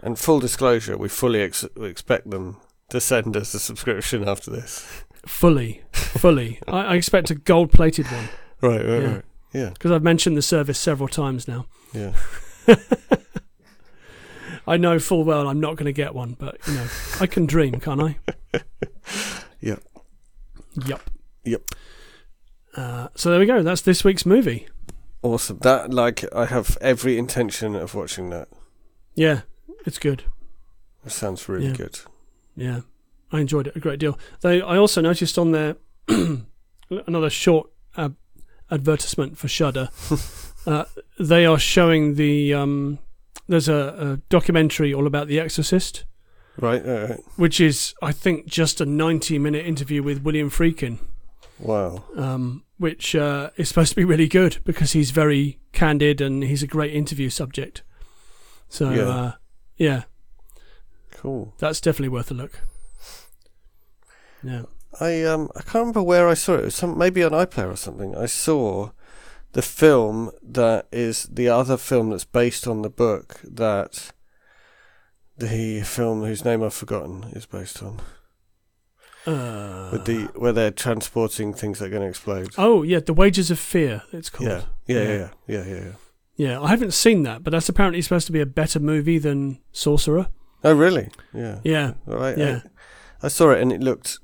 [0.01, 2.57] And full disclosure, we fully ex- we expect them
[2.89, 4.85] to send us a subscription after this.
[5.25, 6.59] Fully, fully.
[6.67, 8.27] I, I expect a gold plated one.
[8.61, 9.13] Right, right, Yeah.
[9.13, 9.25] right.
[9.53, 11.67] Yeah, because I've mentioned the service several times now.
[11.93, 12.13] yeah.
[14.65, 16.87] I know full well I'm not going to get one, but you know,
[17.19, 18.17] I can dream, can't I?
[19.61, 19.81] Yep.
[20.85, 21.09] Yup.
[21.45, 21.61] Yep.
[22.75, 23.63] Uh, so there we go.
[23.63, 24.67] That's this week's movie.
[25.21, 25.59] Awesome.
[25.59, 28.49] That like I have every intention of watching that.
[29.15, 29.41] Yeah,
[29.85, 30.25] it's good.
[31.05, 31.73] It sounds really Yeah.
[31.73, 31.99] good.
[32.57, 32.81] Yeah,
[33.31, 34.19] I enjoyed it a great deal.
[34.41, 35.77] They, I also noticed on there
[36.89, 38.09] another short uh,
[38.69, 39.89] advertisement for Shudder.
[40.67, 40.85] uh,
[41.19, 42.99] they are showing the um,
[43.47, 46.05] there's a, a documentary all about The Exorcist,
[46.59, 46.85] Right.
[46.85, 47.19] all right.
[47.35, 50.99] which is I think just a 90 minute interview with William Friedkin,
[51.59, 52.03] Wow.
[52.15, 56.63] um, which uh, is supposed to be really good because he's very candid and he's
[56.63, 57.83] a great interview subject.
[58.69, 59.03] So Yeah.
[59.07, 59.31] uh,
[59.77, 60.03] yeah,
[61.11, 61.53] Cool.
[61.59, 62.61] that's definitely worth a look.
[64.43, 64.63] Yeah.
[64.99, 66.59] I um I can't remember where I saw it.
[66.59, 68.15] It was some maybe on iPlayer or something.
[68.15, 68.91] I saw
[69.53, 74.11] the film that is the other film that's based on the book that
[75.37, 77.99] the film whose name I've forgotten is based on.
[79.25, 82.49] Uh, With the where they're transporting things that are going to explode.
[82.57, 84.03] oh yeah, the wages of fear.
[84.11, 84.49] It's called.
[84.49, 84.61] yeah.
[84.85, 85.07] Yeah, Yeah.
[85.07, 85.91] yeah, yeah, yeah, yeah,
[86.35, 86.61] yeah.
[86.61, 90.27] I haven't seen that, but that's apparently supposed to be a better movie than Sorcerer.
[90.65, 91.09] Oh, really?
[91.33, 91.59] Yeah.
[91.63, 92.37] Yeah, All right.
[92.37, 92.61] yeah.
[93.21, 94.19] I, I saw it and it looked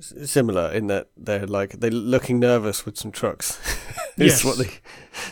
[0.00, 3.58] similar in that they're like they're looking nervous with some trucks.
[4.16, 4.44] Yes.
[4.44, 4.70] What the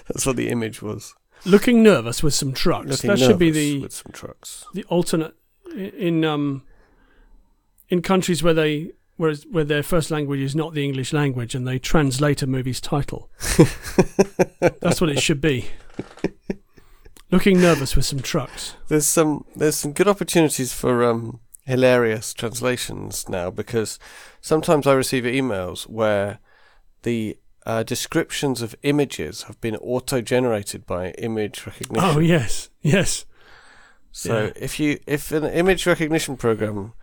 [0.07, 1.15] that's what the image was.
[1.45, 2.89] looking nervous with some trucks.
[2.89, 4.65] Looking that should be the with some trucks.
[4.73, 5.35] the alternate
[5.77, 6.63] in um
[7.91, 11.67] in countries where they whereas where their first language is not the English language and
[11.69, 13.29] they translate a movie's title.
[14.81, 15.67] That's what it should be.
[17.31, 18.75] Looking nervous with some trucks.
[18.89, 23.99] There's some there's some good opportunities for um, hilarious translations now because
[24.41, 26.39] sometimes I receive emails where
[27.03, 32.09] the uh, descriptions of images have been auto generated by image recognition.
[32.17, 33.27] Oh yes, yes.
[34.13, 34.53] So Yeah.
[34.57, 36.95] if you if an image recognition program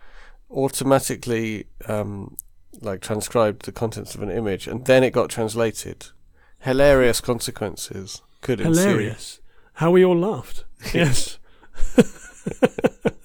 [0.50, 2.36] automatically um,
[2.80, 6.08] like transcribed the contents of an image and then it got translated,
[6.60, 8.80] hilarious consequences could ensue.
[8.88, 9.40] Hilarious.
[9.74, 10.64] How we all laughed.
[10.94, 11.38] Yes.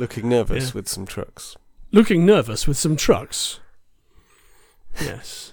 [0.00, 0.70] Looking nervous Yeah.
[0.76, 1.56] with some trucks.
[1.92, 3.60] Looking nervous with some trucks.
[4.98, 5.52] Yes.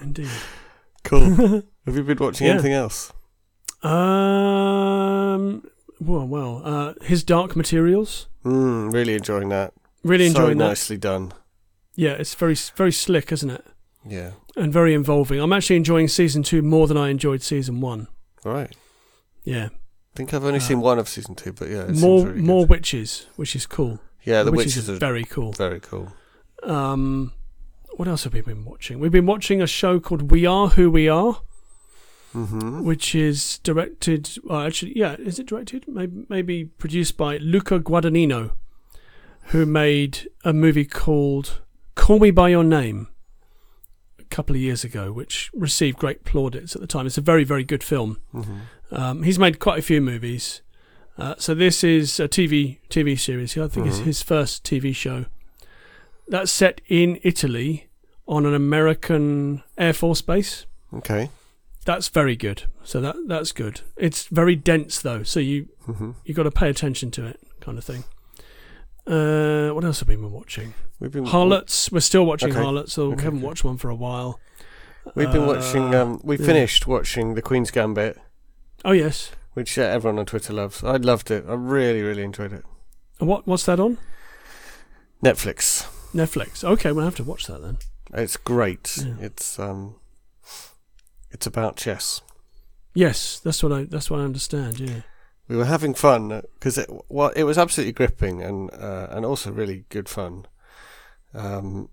[0.00, 0.28] Indeed.
[1.04, 1.22] Cool.
[1.86, 2.52] Have you been watching Yeah.
[2.52, 3.10] anything else?
[3.82, 5.66] Um.
[6.00, 6.60] Well, well.
[6.64, 8.28] Uh, his Dark Materials.
[8.44, 9.72] Mm, really enjoying that.
[10.04, 10.68] Really so enjoying that.
[10.68, 11.32] nicely done.
[11.94, 13.64] Yeah, it's very, very slick, isn't it?
[14.06, 14.32] Yeah.
[14.54, 15.40] And very involving.
[15.40, 18.06] I'm actually enjoying season two more than I enjoyed season one.
[18.44, 18.76] All right.
[19.44, 19.68] Yeah.
[20.18, 22.62] I think I've only Uh, seen one of season two, but yeah, more, really more
[22.64, 22.70] good.
[22.70, 24.00] witches, which is cool.
[24.24, 25.52] Yeah, the witches, witches are are very cool.
[25.52, 26.12] very cool.
[26.64, 27.30] Um,
[27.96, 28.98] what else have we been watching?
[28.98, 31.40] We've been watching a show called We Are Who We Are.
[32.34, 32.82] Mm-hmm.
[32.84, 34.28] which is directed.
[34.42, 35.84] Well, actually, yeah, is it directed?
[35.86, 38.50] Maybe, maybe produced by Luca Guadagnino,
[39.52, 41.60] who made a movie called
[41.94, 43.06] "Call Me by Your Name"
[44.18, 47.06] a couple of years ago, which received great plaudits at the time.
[47.06, 48.18] It's a very, very good film.
[48.34, 48.58] Mm-hmm.
[48.90, 50.62] Um, he's made quite a few movies.
[51.18, 53.56] Uh, so this is a TV TV series.
[53.58, 54.04] I think it's Mhm.
[54.04, 55.26] his first TV show.
[56.28, 57.88] That's set in Italy
[58.26, 60.66] on an American Air Force base.
[60.94, 61.30] Okay.
[61.84, 62.64] That's very good.
[62.84, 63.80] So that that's good.
[63.96, 66.10] It's very dense though, so you Mm-hmm.
[66.24, 68.04] you got to pay attention to it, kind of thing.
[69.06, 70.74] Uh, what else have we been watching?
[71.00, 71.90] We've been Harlots.
[71.90, 72.60] We're still watching Okay.
[72.62, 74.38] Harlots, so we haven't watched one for a while.
[75.14, 75.94] We've been watching.
[75.94, 76.44] Uh, Um, we yeah.
[76.44, 78.18] finished watching The Queen's Gambit,
[78.84, 79.32] Oh yes.
[79.54, 80.84] which uh, everyone on Twitter loves.
[80.84, 81.44] I loved it.
[81.48, 82.64] I really, really enjoyed it.
[83.20, 83.98] And what what's that on?
[85.22, 85.86] Netflix.
[86.14, 86.62] Netflix.
[86.64, 87.78] Okay, we'll have to watch that then.
[88.14, 88.98] It's great.
[89.04, 89.14] Yeah.
[89.20, 89.96] It's um,
[91.30, 92.22] it's about chess.
[92.94, 94.80] Yes, that's what I that's what I understand.
[94.80, 95.00] Yeah.
[95.48, 99.50] We were having fun because it well, it was absolutely gripping and uh, and also
[99.50, 100.46] really good fun.
[101.34, 101.88] Um,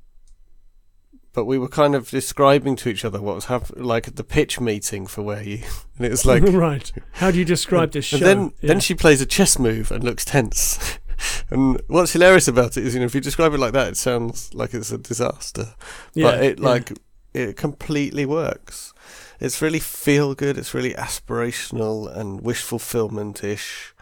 [1.36, 4.24] but we were kind of describing to each other what was happening, like at the
[4.24, 5.60] pitch meeting for where you,
[5.98, 6.91] and it was like right.
[7.13, 8.17] How do you describe this show?
[8.17, 8.67] And then, Yeah.
[8.69, 10.98] then she plays a chess move and looks tense.
[11.50, 13.98] and what's hilarious about it is, you know, if you describe it like that, it
[13.98, 15.76] sounds like it's a disaster.
[16.13, 16.65] yeah, but it yeah.
[16.65, 16.91] like
[17.34, 18.93] it completely works.
[19.41, 20.58] It's really feel good.
[20.58, 23.93] It's really aspirational and wish fulfillment ish.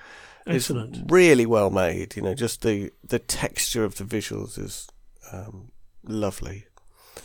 [0.45, 0.97] excellent.
[0.97, 2.15] It's really well made.
[2.15, 4.87] You know, just the the texture of the visuals is
[5.31, 5.71] um,
[6.03, 6.65] lovely.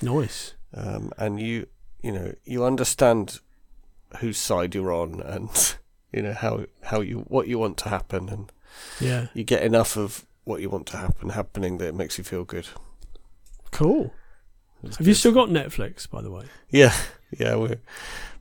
[0.02, 0.54] Nice.
[0.74, 1.66] Um, and you
[2.02, 3.40] you know you understand
[4.20, 5.50] whose side you're on and
[6.12, 8.52] you know how how you what you want to happen and
[9.00, 9.26] Yeah.
[9.34, 12.44] you get enough of what you want to happen happening that it makes you feel
[12.44, 12.68] good.
[13.70, 14.12] Cool.
[14.98, 16.44] Have you still got Netflix, by the way?
[16.70, 16.94] Yeah,
[17.38, 17.56] yeah.
[17.56, 17.80] We're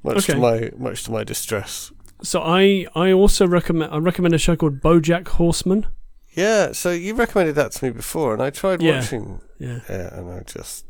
[0.04, 1.92] much to my much to my distress.
[2.24, 5.88] So I I also recommend I recommend a show called BoJack Horseman.
[6.34, 6.72] Yeah.
[6.74, 9.00] So you recommended that to me before, and I tried Yeah.
[9.00, 9.42] watching.
[9.60, 9.80] Yeah.
[9.90, 10.86] Yeah, and I just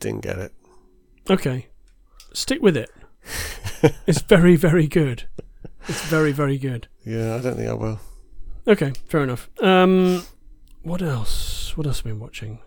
[0.00, 0.52] didn't get it.
[1.28, 1.66] Okay.
[2.32, 2.90] Stick with it.
[4.06, 5.24] it's very very good.
[5.88, 6.88] It's very very good.
[7.04, 8.00] Yeah, I don't think I will.
[8.68, 9.48] Okay, fair enough.
[9.62, 10.24] Um,
[10.82, 11.76] what else?
[11.76, 12.58] What else have we been watching?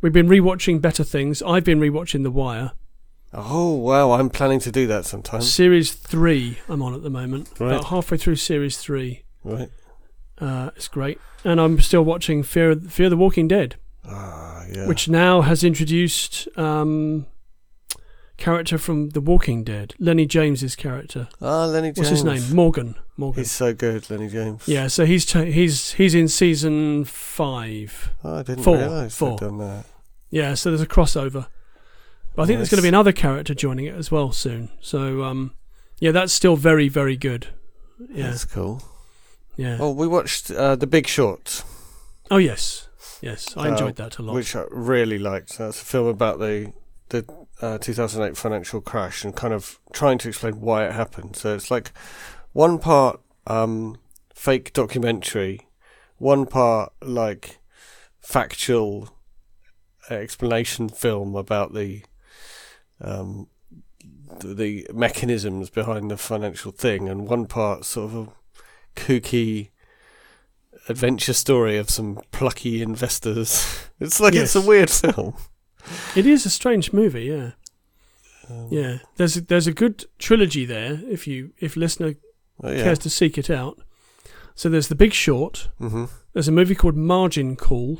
[0.00, 1.42] We've been rewatching Better Things.
[1.42, 2.72] I've been rewatching The Wire.
[3.32, 5.42] Oh wow, I'm planning to do that sometime.
[5.42, 7.50] Series three, I'm on at the moment.
[7.58, 7.72] Right.
[7.72, 9.24] About halfway through series three.
[9.44, 9.70] Right.
[10.38, 14.86] Uh, it's great, and I'm still watching Fear Fear the Walking Dead, Ah, yeah.
[14.86, 17.26] which now has introduced um,
[18.36, 21.28] character from The Walking Dead, Lenny James's character.
[21.42, 21.98] ah, Lenny James.
[21.98, 22.54] What's his name?
[22.54, 22.94] Morgan.
[23.16, 23.42] Morgan.
[23.42, 24.66] He's so good, Lenny James.
[24.68, 28.10] yeah, so he's cha- he's he's in season five.
[28.22, 29.30] Oh, I didn't Four, realise four.
[29.38, 29.84] they'd done that.
[30.30, 31.46] Yeah, so there's a crossover.
[32.36, 34.68] But I think there's going to be another character joining it as well soon.
[34.80, 35.52] So um,
[35.98, 37.48] yeah, that's still very very good.
[38.12, 38.80] Yeah, That's cool.
[39.56, 39.78] yeah.
[39.80, 41.64] Oh, we watched uh, The Big Short,
[42.30, 42.87] Oh yes,
[43.20, 43.56] yes.
[43.56, 44.34] I Uh, enjoyed that a lot.
[44.34, 45.58] which I really liked.
[45.58, 46.72] That's a film about the
[47.10, 47.24] the
[47.62, 51.36] uh, 2008 financial crash and kind of trying to explain why it happened.
[51.36, 51.90] So it's like
[52.52, 53.96] one part um,
[54.34, 55.68] fake documentary,
[56.18, 57.58] one part like
[58.20, 59.08] factual
[60.10, 62.02] explanation film about the
[63.00, 63.48] um,
[64.40, 69.70] the, the mechanisms behind the financial thing, and one part sort of a kooky
[70.88, 73.78] adventure story of some plucky investors.
[74.00, 75.34] It's like it's a weird film.
[76.14, 77.24] It is a strange movie.
[77.24, 77.50] Yeah,
[78.48, 78.98] Um, yeah.
[79.16, 81.00] There's a, there's a good trilogy there.
[81.10, 82.14] If you if listener
[82.62, 82.84] oh, yeah.
[82.84, 83.80] cares to seek it out.
[84.54, 85.68] So there's The Big Short.
[85.78, 87.98] hmm There's a movie called Margin Call,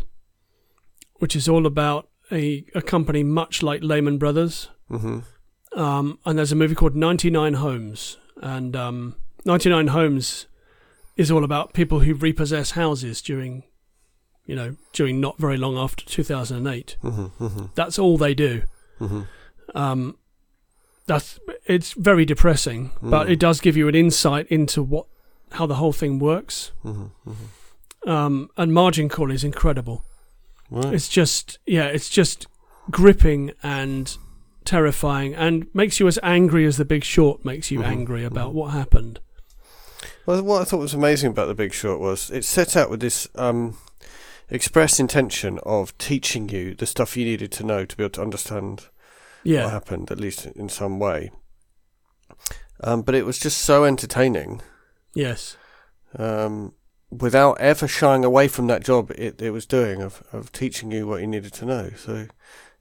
[1.16, 4.68] which is all about a, a company much like Lehman Brothers.
[4.88, 5.20] hmm
[5.72, 8.18] Um, and there's a movie called 99 Homes.
[8.40, 10.46] And um, 99 Homes
[11.18, 13.64] is all about people who repossess houses during,
[14.46, 16.96] you know, during not very long after 2008.
[17.02, 18.62] hmm hmm That's all they do.
[18.98, 19.22] hmm
[19.74, 20.16] Um,
[21.06, 23.30] that's it's very depressing, but Mm.
[23.32, 25.06] it does give you an insight into what
[25.52, 26.72] how the whole thing works.
[26.82, 30.04] hmm hmm Um, and Margin Call is incredible.
[30.70, 30.94] Right.
[30.94, 32.46] It's just yeah, it's just
[32.90, 34.16] gripping and
[34.64, 38.54] terrifying, and makes you as angry as The Big Short makes you Mhm, angry about
[38.54, 39.20] what happened.
[40.26, 43.00] Well, what I thought was amazing about The Big Short was it set out with
[43.00, 43.76] this um,
[44.50, 48.22] express intention of teaching you the stuff you needed to know to be able to
[48.22, 48.88] understand what
[49.44, 51.30] Yeah, happened, at least in some way.
[52.82, 54.62] Um, but it was just so entertaining.
[55.14, 55.56] yes,
[56.16, 56.74] um,
[57.10, 61.06] without ever shying away from that job it, it was doing of, of teaching you
[61.06, 61.90] what you needed to know.
[61.96, 62.26] So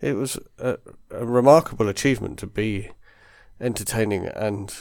[0.02, 0.78] it was a,
[1.10, 2.92] a remarkable achievement to be
[3.60, 4.74] entertaining and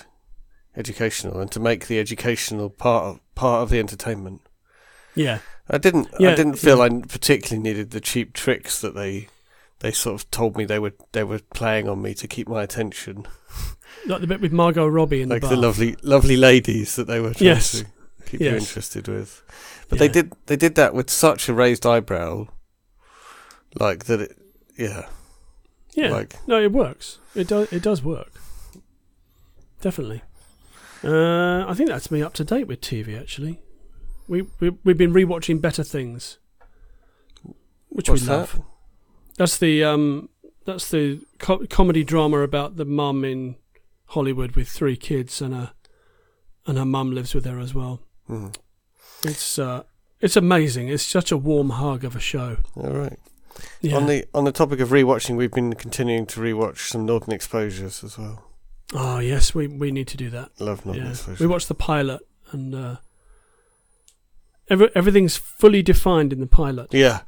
[0.76, 4.40] educational and to make the educational part of, part of the entertainment.
[5.14, 5.38] yeah,
[5.70, 9.28] I didn't yeah, I didn't feel I particularly needed the cheap tricks that they
[9.80, 12.62] they sort of told me they were they were playing on me to keep my
[12.62, 13.26] attention.
[14.06, 17.20] like the bit with Margot Robbie in like the the lovely lovely ladies that they
[17.20, 17.72] were trying Yes.
[17.80, 17.86] to
[18.26, 19.42] keep you interested with.
[19.88, 22.46] But they did they did that with such a raised eyebrow,
[23.78, 24.20] like that.
[24.20, 24.38] It,
[24.76, 25.06] yeah,
[25.94, 27.18] Yeah, like no, it works.
[27.34, 27.72] It does.
[27.72, 28.32] It does work.
[29.80, 30.22] Definitely.
[31.06, 33.18] Uh, I think that's me up to date with TV.
[33.18, 33.60] Actually,
[34.26, 36.38] we, we we've been rewatching Better Things,
[37.88, 38.36] which what's we that?
[38.38, 38.60] love.
[39.38, 40.28] That's the um,
[40.64, 43.56] that's the co- comedy drama about the mum in
[44.06, 45.72] Hollywood with three kids and a
[46.66, 48.00] and her mum lives with her as well.
[48.28, 48.54] Mhm.
[49.22, 49.84] It's uh,
[50.20, 50.88] it's amazing.
[50.88, 52.56] It's such a warm hug of a show.
[52.74, 53.18] All right.
[53.80, 53.96] Yeah.
[53.96, 58.02] On the on the topic of rewatching, we've been continuing to rewatch some Northern Exposures
[58.02, 58.42] as well.
[58.94, 60.50] Oh yes, we we need to do that.
[60.60, 61.10] Love Northern Yeah.
[61.10, 61.40] Exposures.
[61.40, 62.20] We watched the pilot
[62.52, 62.96] and uh,
[64.68, 66.92] every, everything's fully defined in the pilot.
[66.92, 67.20] yeah,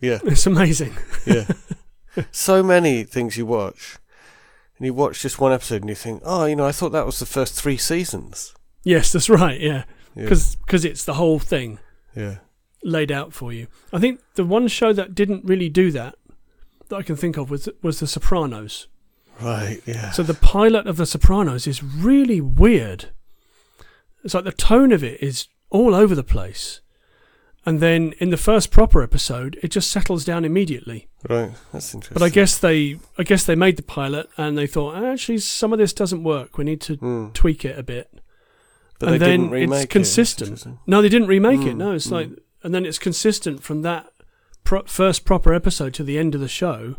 [0.00, 0.96] yeah, It's amazing.
[1.26, 1.46] yeah.
[2.30, 3.98] so many things you watch,
[4.76, 7.06] and you watch just one episode, and you think, oh, you know, I thought that
[7.06, 8.54] was the first three seasons.
[8.84, 9.60] Yes, that's right.
[9.60, 9.84] Yeah,
[10.14, 11.78] Yeah, because it's the whole thing
[12.14, 12.36] yeah.
[12.82, 13.66] laid out for you.
[13.92, 16.14] I think the one show that didn't really do that
[16.88, 18.86] that I can think of was was The Sopranos.
[19.40, 19.80] Right.
[19.86, 20.10] Yeah.
[20.10, 23.06] So the pilot of The Sopranos is really weird.
[24.24, 26.80] It's like the tone of it is all over the place.
[27.66, 31.08] And then in the first proper episode, it just settles down immediately.
[31.28, 31.50] right.
[31.72, 32.14] That's interesting.
[32.14, 35.72] But I guess they, I guess they made the pilot and they thought, actually, some
[35.72, 36.56] of this doesn't work.
[36.56, 37.32] We need to Mm.
[37.34, 38.10] tweak it a bit.
[38.98, 39.90] But and they then didn't remake it's it.
[39.90, 40.48] Consistent.
[40.48, 40.78] interesting.
[40.86, 41.74] No, they didn't remake it.
[41.74, 42.12] Mm, No, it's mm.
[42.12, 42.30] like,
[42.62, 44.12] and then it's consistent from that
[44.64, 46.96] pro- first proper episode to the end of the show.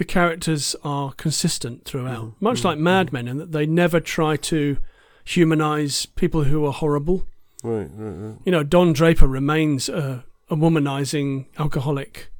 [0.00, 4.00] The characters are consistent throughout, Mm, much mm, like Mad Men, in that they never
[4.00, 4.78] try to
[5.24, 7.26] humanize people who are horrible.
[7.62, 8.36] Right, right, right.
[8.46, 12.30] You know, Don Draper remains a, a womanizing alcoholic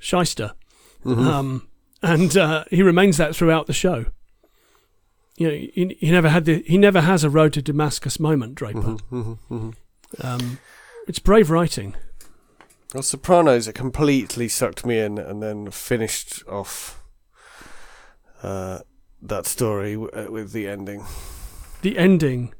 [0.00, 0.54] shyster,
[1.04, 1.24] Mhm.
[1.24, 1.68] um,
[2.02, 4.06] and uh, he remains that throughout the show.
[5.36, 8.56] You know, he, he never had the he never has a road to Damascus moment,
[8.56, 8.80] Draper.
[8.80, 9.74] Mhm, mhm, mhm.
[10.24, 10.58] Um,
[11.06, 11.94] it's brave writing.
[12.94, 17.02] Well, Sopranos, it completely sucked me in and then finished off
[18.42, 18.78] uh,
[19.20, 21.04] that story w- uh, with the ending.
[21.82, 22.54] The ending.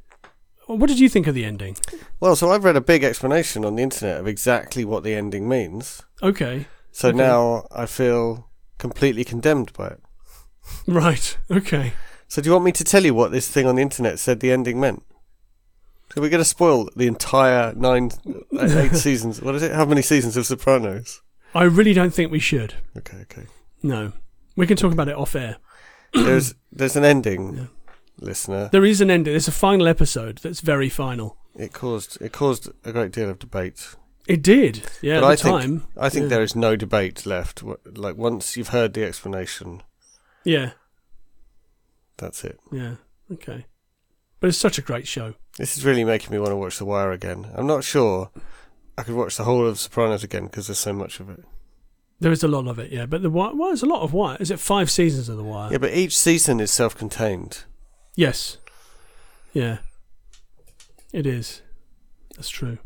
[0.66, 1.79] What did you think of the ending?
[2.20, 5.49] Well, so I've read a big explanation on the internet of exactly what the ending
[5.49, 6.03] means.
[6.22, 7.16] Okay, So Okay.
[7.16, 10.01] now I feel completely condemned by it.
[10.87, 11.39] right.
[11.51, 11.95] Okay.
[12.29, 14.41] So do you want me to tell you what this thing on the internet said
[14.41, 15.03] the ending meant?
[16.15, 18.11] So we're going to spoil the entire nine,
[18.59, 19.43] uh, eight seasons.
[19.43, 19.73] What is it?
[19.73, 21.21] How many seasons of Sopranos?
[21.55, 22.75] I really don't think we should.
[22.97, 23.47] Okay, okay.
[23.83, 24.13] No,
[24.57, 25.57] we can talk about it off air.
[26.15, 27.67] There's there's an ending, Yeah.
[28.21, 28.69] listener.
[28.73, 29.33] There is an ending.
[29.35, 31.37] There's a final episode that's very final.
[31.55, 33.95] It caused it caused a great deal of debate.
[34.27, 34.83] It did.
[35.03, 35.87] Yeah, But at I the think- time.
[35.99, 36.29] I think Yeah.
[36.29, 37.63] there is no debate left.
[37.85, 39.83] Like once you've heard the explanation,
[40.45, 40.71] Yeah,
[42.17, 42.59] that's it.
[42.73, 42.95] yeah.
[43.33, 43.67] Okay.
[44.41, 45.34] But it's such a great show.
[45.57, 47.49] This is really making me want to watch The Wire again.
[47.55, 48.30] I'm not sure
[48.97, 51.45] I could watch the whole of Sopranos again because there's so much of it.
[52.20, 53.07] There is a lot of it, yeah.
[53.07, 54.36] But the Wire, well, there's a lot of Wire.
[54.41, 55.72] Is it five seasons of the Wire?
[55.72, 57.64] Yeah, but each season is self-contained.
[58.16, 58.59] Yes.
[59.53, 59.78] Yeah.
[61.12, 61.62] It is.
[62.36, 62.78] That's true.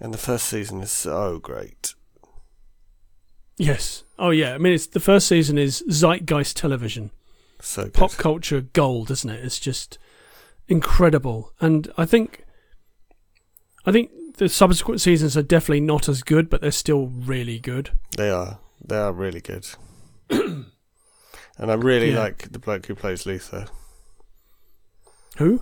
[0.00, 1.94] And the first season is so great.
[3.56, 4.04] Yes.
[4.18, 4.54] Oh yeah.
[4.54, 7.10] I mean, it's the first season is zeitgeist television,
[7.60, 7.94] So good.
[7.94, 9.44] pop culture gold, isn't it?
[9.44, 9.98] It's just
[10.68, 12.44] incredible, and I think,
[13.86, 17.90] I think the subsequent seasons are definitely not as good, but they're still really good.
[18.16, 18.58] They are.
[18.84, 19.66] They are really good.
[20.30, 20.66] and
[21.58, 22.20] I really Yeah.
[22.20, 23.66] like the bloke who plays Luther.
[25.38, 25.58] Who?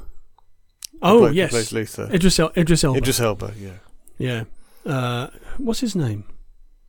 [0.93, 2.11] The Oh bloke who yes, plays Luther.
[2.13, 2.99] Idris, El- Idris Elba.
[2.99, 3.79] Idris Elba, yeah.
[4.19, 4.45] Yeah.
[4.85, 5.29] Uh,
[5.59, 6.25] what's his name?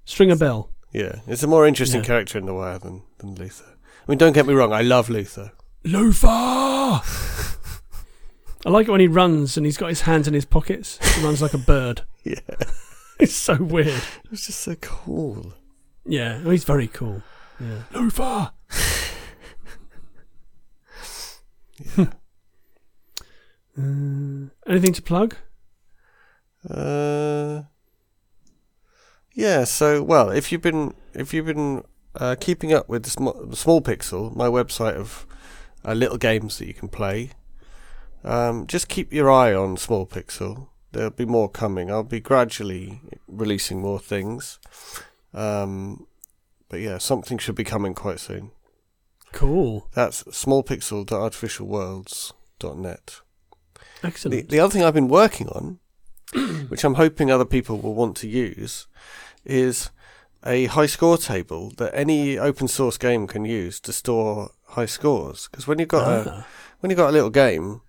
[0.06, 0.72] Stringer Bell.
[0.94, 1.20] Yeah.
[1.28, 2.08] It's a more interesting Yeah.
[2.08, 3.66] character in The Wire than, than Luther.
[4.08, 5.52] I mean, don't get me wrong, I love Luther.
[5.84, 7.02] Luther.
[8.68, 11.00] I like it when he runs and he's got his hands in his pockets.
[11.16, 12.02] He runs like a bird.
[12.24, 12.40] Yeah.
[13.20, 13.88] It's so weird.
[13.88, 15.56] It was just so cool.
[16.06, 17.24] Yeah, well, he's very cool.
[17.60, 17.82] Yeah.
[17.94, 18.52] Luther.
[23.80, 25.36] Uh, anything to plug?
[26.68, 27.62] Uh,
[29.36, 29.64] yeah.
[29.66, 31.84] So, well, if you've been if you've been
[32.16, 35.28] uh, keeping up with the small, the Smolpxl, my website of
[35.86, 37.34] uh, little games that you can play,
[38.28, 40.68] um, just keep your eye on Smolpxl.
[40.92, 41.90] There'll be more coming.
[41.92, 44.60] I'll be gradually releasing more things.
[45.34, 46.08] Um,
[46.70, 48.52] but yeah, something should be coming quite soon.
[49.32, 49.88] Cool.
[49.94, 53.22] That's smolpxl.artificialworlds.net.
[54.02, 54.50] The, Excellent.
[54.50, 55.80] the other thing I've been working on,
[56.70, 58.88] which I'm hoping other people will want to use,
[59.46, 59.90] is
[60.46, 65.48] a high score table that any open source game can use to store high scores.
[65.50, 66.48] Because when you've got a Ah,
[66.80, 67.82] when you've got a little game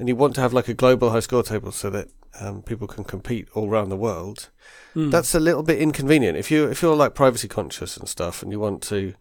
[0.00, 2.08] and you want to have like a global high score table so that
[2.40, 4.48] um, people can compete all around the world,
[4.94, 5.10] hmm.
[5.10, 6.38] that's a little bit inconvenient.
[6.38, 9.14] If you if you're like privacy conscious and stuff, and you want to,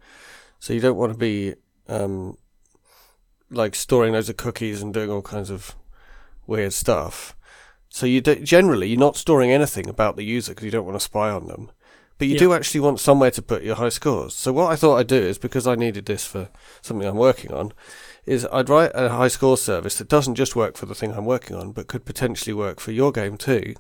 [0.58, 1.56] so you don't want to be
[1.90, 2.38] um,
[3.52, 5.76] like storing loads of cookies and doing all kinds of
[6.48, 7.36] weird stuff.
[7.90, 10.96] So you do, generally you're not storing anything about the user because you don't want
[10.96, 11.72] to spy on them.
[12.18, 12.40] But you Yeah.
[12.40, 14.36] do actually want somewhere to put your high scores.
[14.36, 16.50] So what I thought I'd do is because I needed this for
[16.82, 17.74] something I'm working on,
[18.30, 21.26] is I'd write a high score service that doesn't just work for the thing I'm
[21.26, 23.74] working on, but could potentially work for your game too.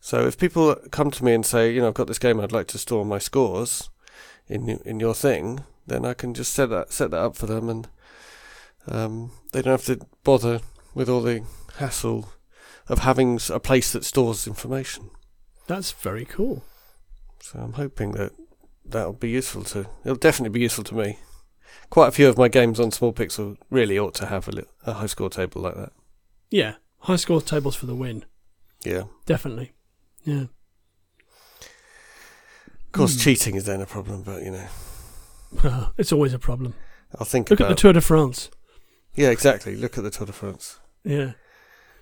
[0.00, 2.52] So if people come to me and say, you know, I've got this game, I'd
[2.52, 3.90] like to store my scores
[4.48, 7.68] in in your thing, then I can just set that set that up for them,
[7.68, 7.88] and
[8.88, 10.60] um, they don't have to bother
[10.94, 11.44] with all the
[11.76, 12.32] hassle
[12.88, 15.10] of having a place that stores information.
[15.66, 16.64] that's very cool.
[17.40, 18.32] So I'm hoping that
[18.86, 19.86] that'll be useful to.
[20.02, 21.18] It'll definitely be useful to me.
[21.90, 25.06] Quite a few of my games on Smolpxl really ought to have a, a high
[25.06, 25.92] score table like that.
[26.50, 28.24] Yeah, high score tables for the win.
[28.84, 29.04] Yeah.
[29.26, 29.72] Definitely.
[30.24, 30.44] Yeah.
[32.86, 33.20] Of course, Hmm.
[33.20, 36.74] cheating is then a problem, but you know, it's always a problem.
[37.18, 37.76] I'll think Look at about.
[37.76, 38.50] the Tour de France.
[39.14, 39.76] yeah, exactly.
[39.76, 41.32] Look at the Tour de France Yeah.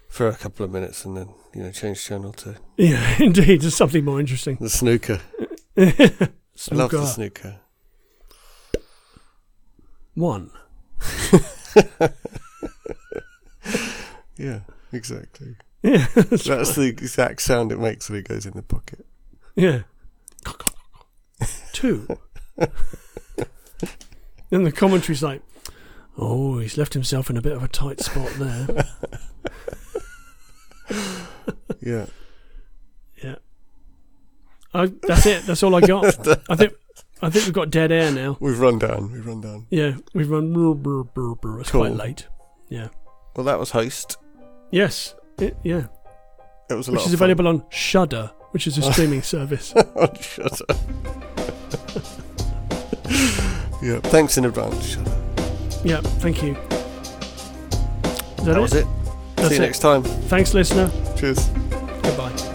[0.09, 3.62] for a couple of minutes, and then you know, change channel to Yeah, indeed.
[3.62, 4.57] There's something more interesting.
[4.61, 5.21] the snooker.
[5.77, 6.29] I
[6.73, 7.61] love the snooker.
[10.19, 10.51] One.
[14.39, 14.61] Yeah,
[14.93, 15.57] exactly.
[15.83, 16.07] Yeah.
[16.14, 19.05] That's, That's the exact sound it makes when it goes in the pocket.
[19.57, 19.81] Yeah.
[21.73, 22.07] Two.
[24.51, 25.43] Then the commentary's like,
[26.16, 28.87] "Oh, he's left himself in a bit of a tight spot there."
[31.81, 32.07] Yeah.
[33.23, 33.37] yeah.
[34.75, 35.45] I, that's it.
[35.45, 36.27] That's all I got.
[36.51, 36.73] I think.
[37.21, 38.37] I think we've got dead air now.
[38.41, 39.11] We've run down.
[39.12, 39.66] We've run down.
[39.71, 40.53] Yeah, we've run.
[40.53, 41.61] brr, brr, brr, brr.
[41.61, 41.81] It's Cool.
[41.87, 42.27] quite late.
[42.69, 42.89] Yeah.
[43.35, 44.16] Well, that was Host.
[44.71, 45.14] Yes.
[45.39, 45.87] It, yeah.
[46.71, 47.31] It was a Which lot is of fun.
[47.31, 49.73] available on Shudder, which is a streaming service.
[49.97, 50.64] on Shudder.
[53.83, 54.01] yeah.
[54.01, 55.16] Thanks in advance, Shudder.
[55.85, 56.01] Yeah.
[56.03, 56.55] Thank you.
[56.55, 58.87] Is that, That was it.
[59.37, 59.64] That's See you it.
[59.66, 60.03] next time.
[60.03, 60.91] Thanks, listener.
[61.16, 61.49] Cheers.
[62.03, 62.48] Goodbye.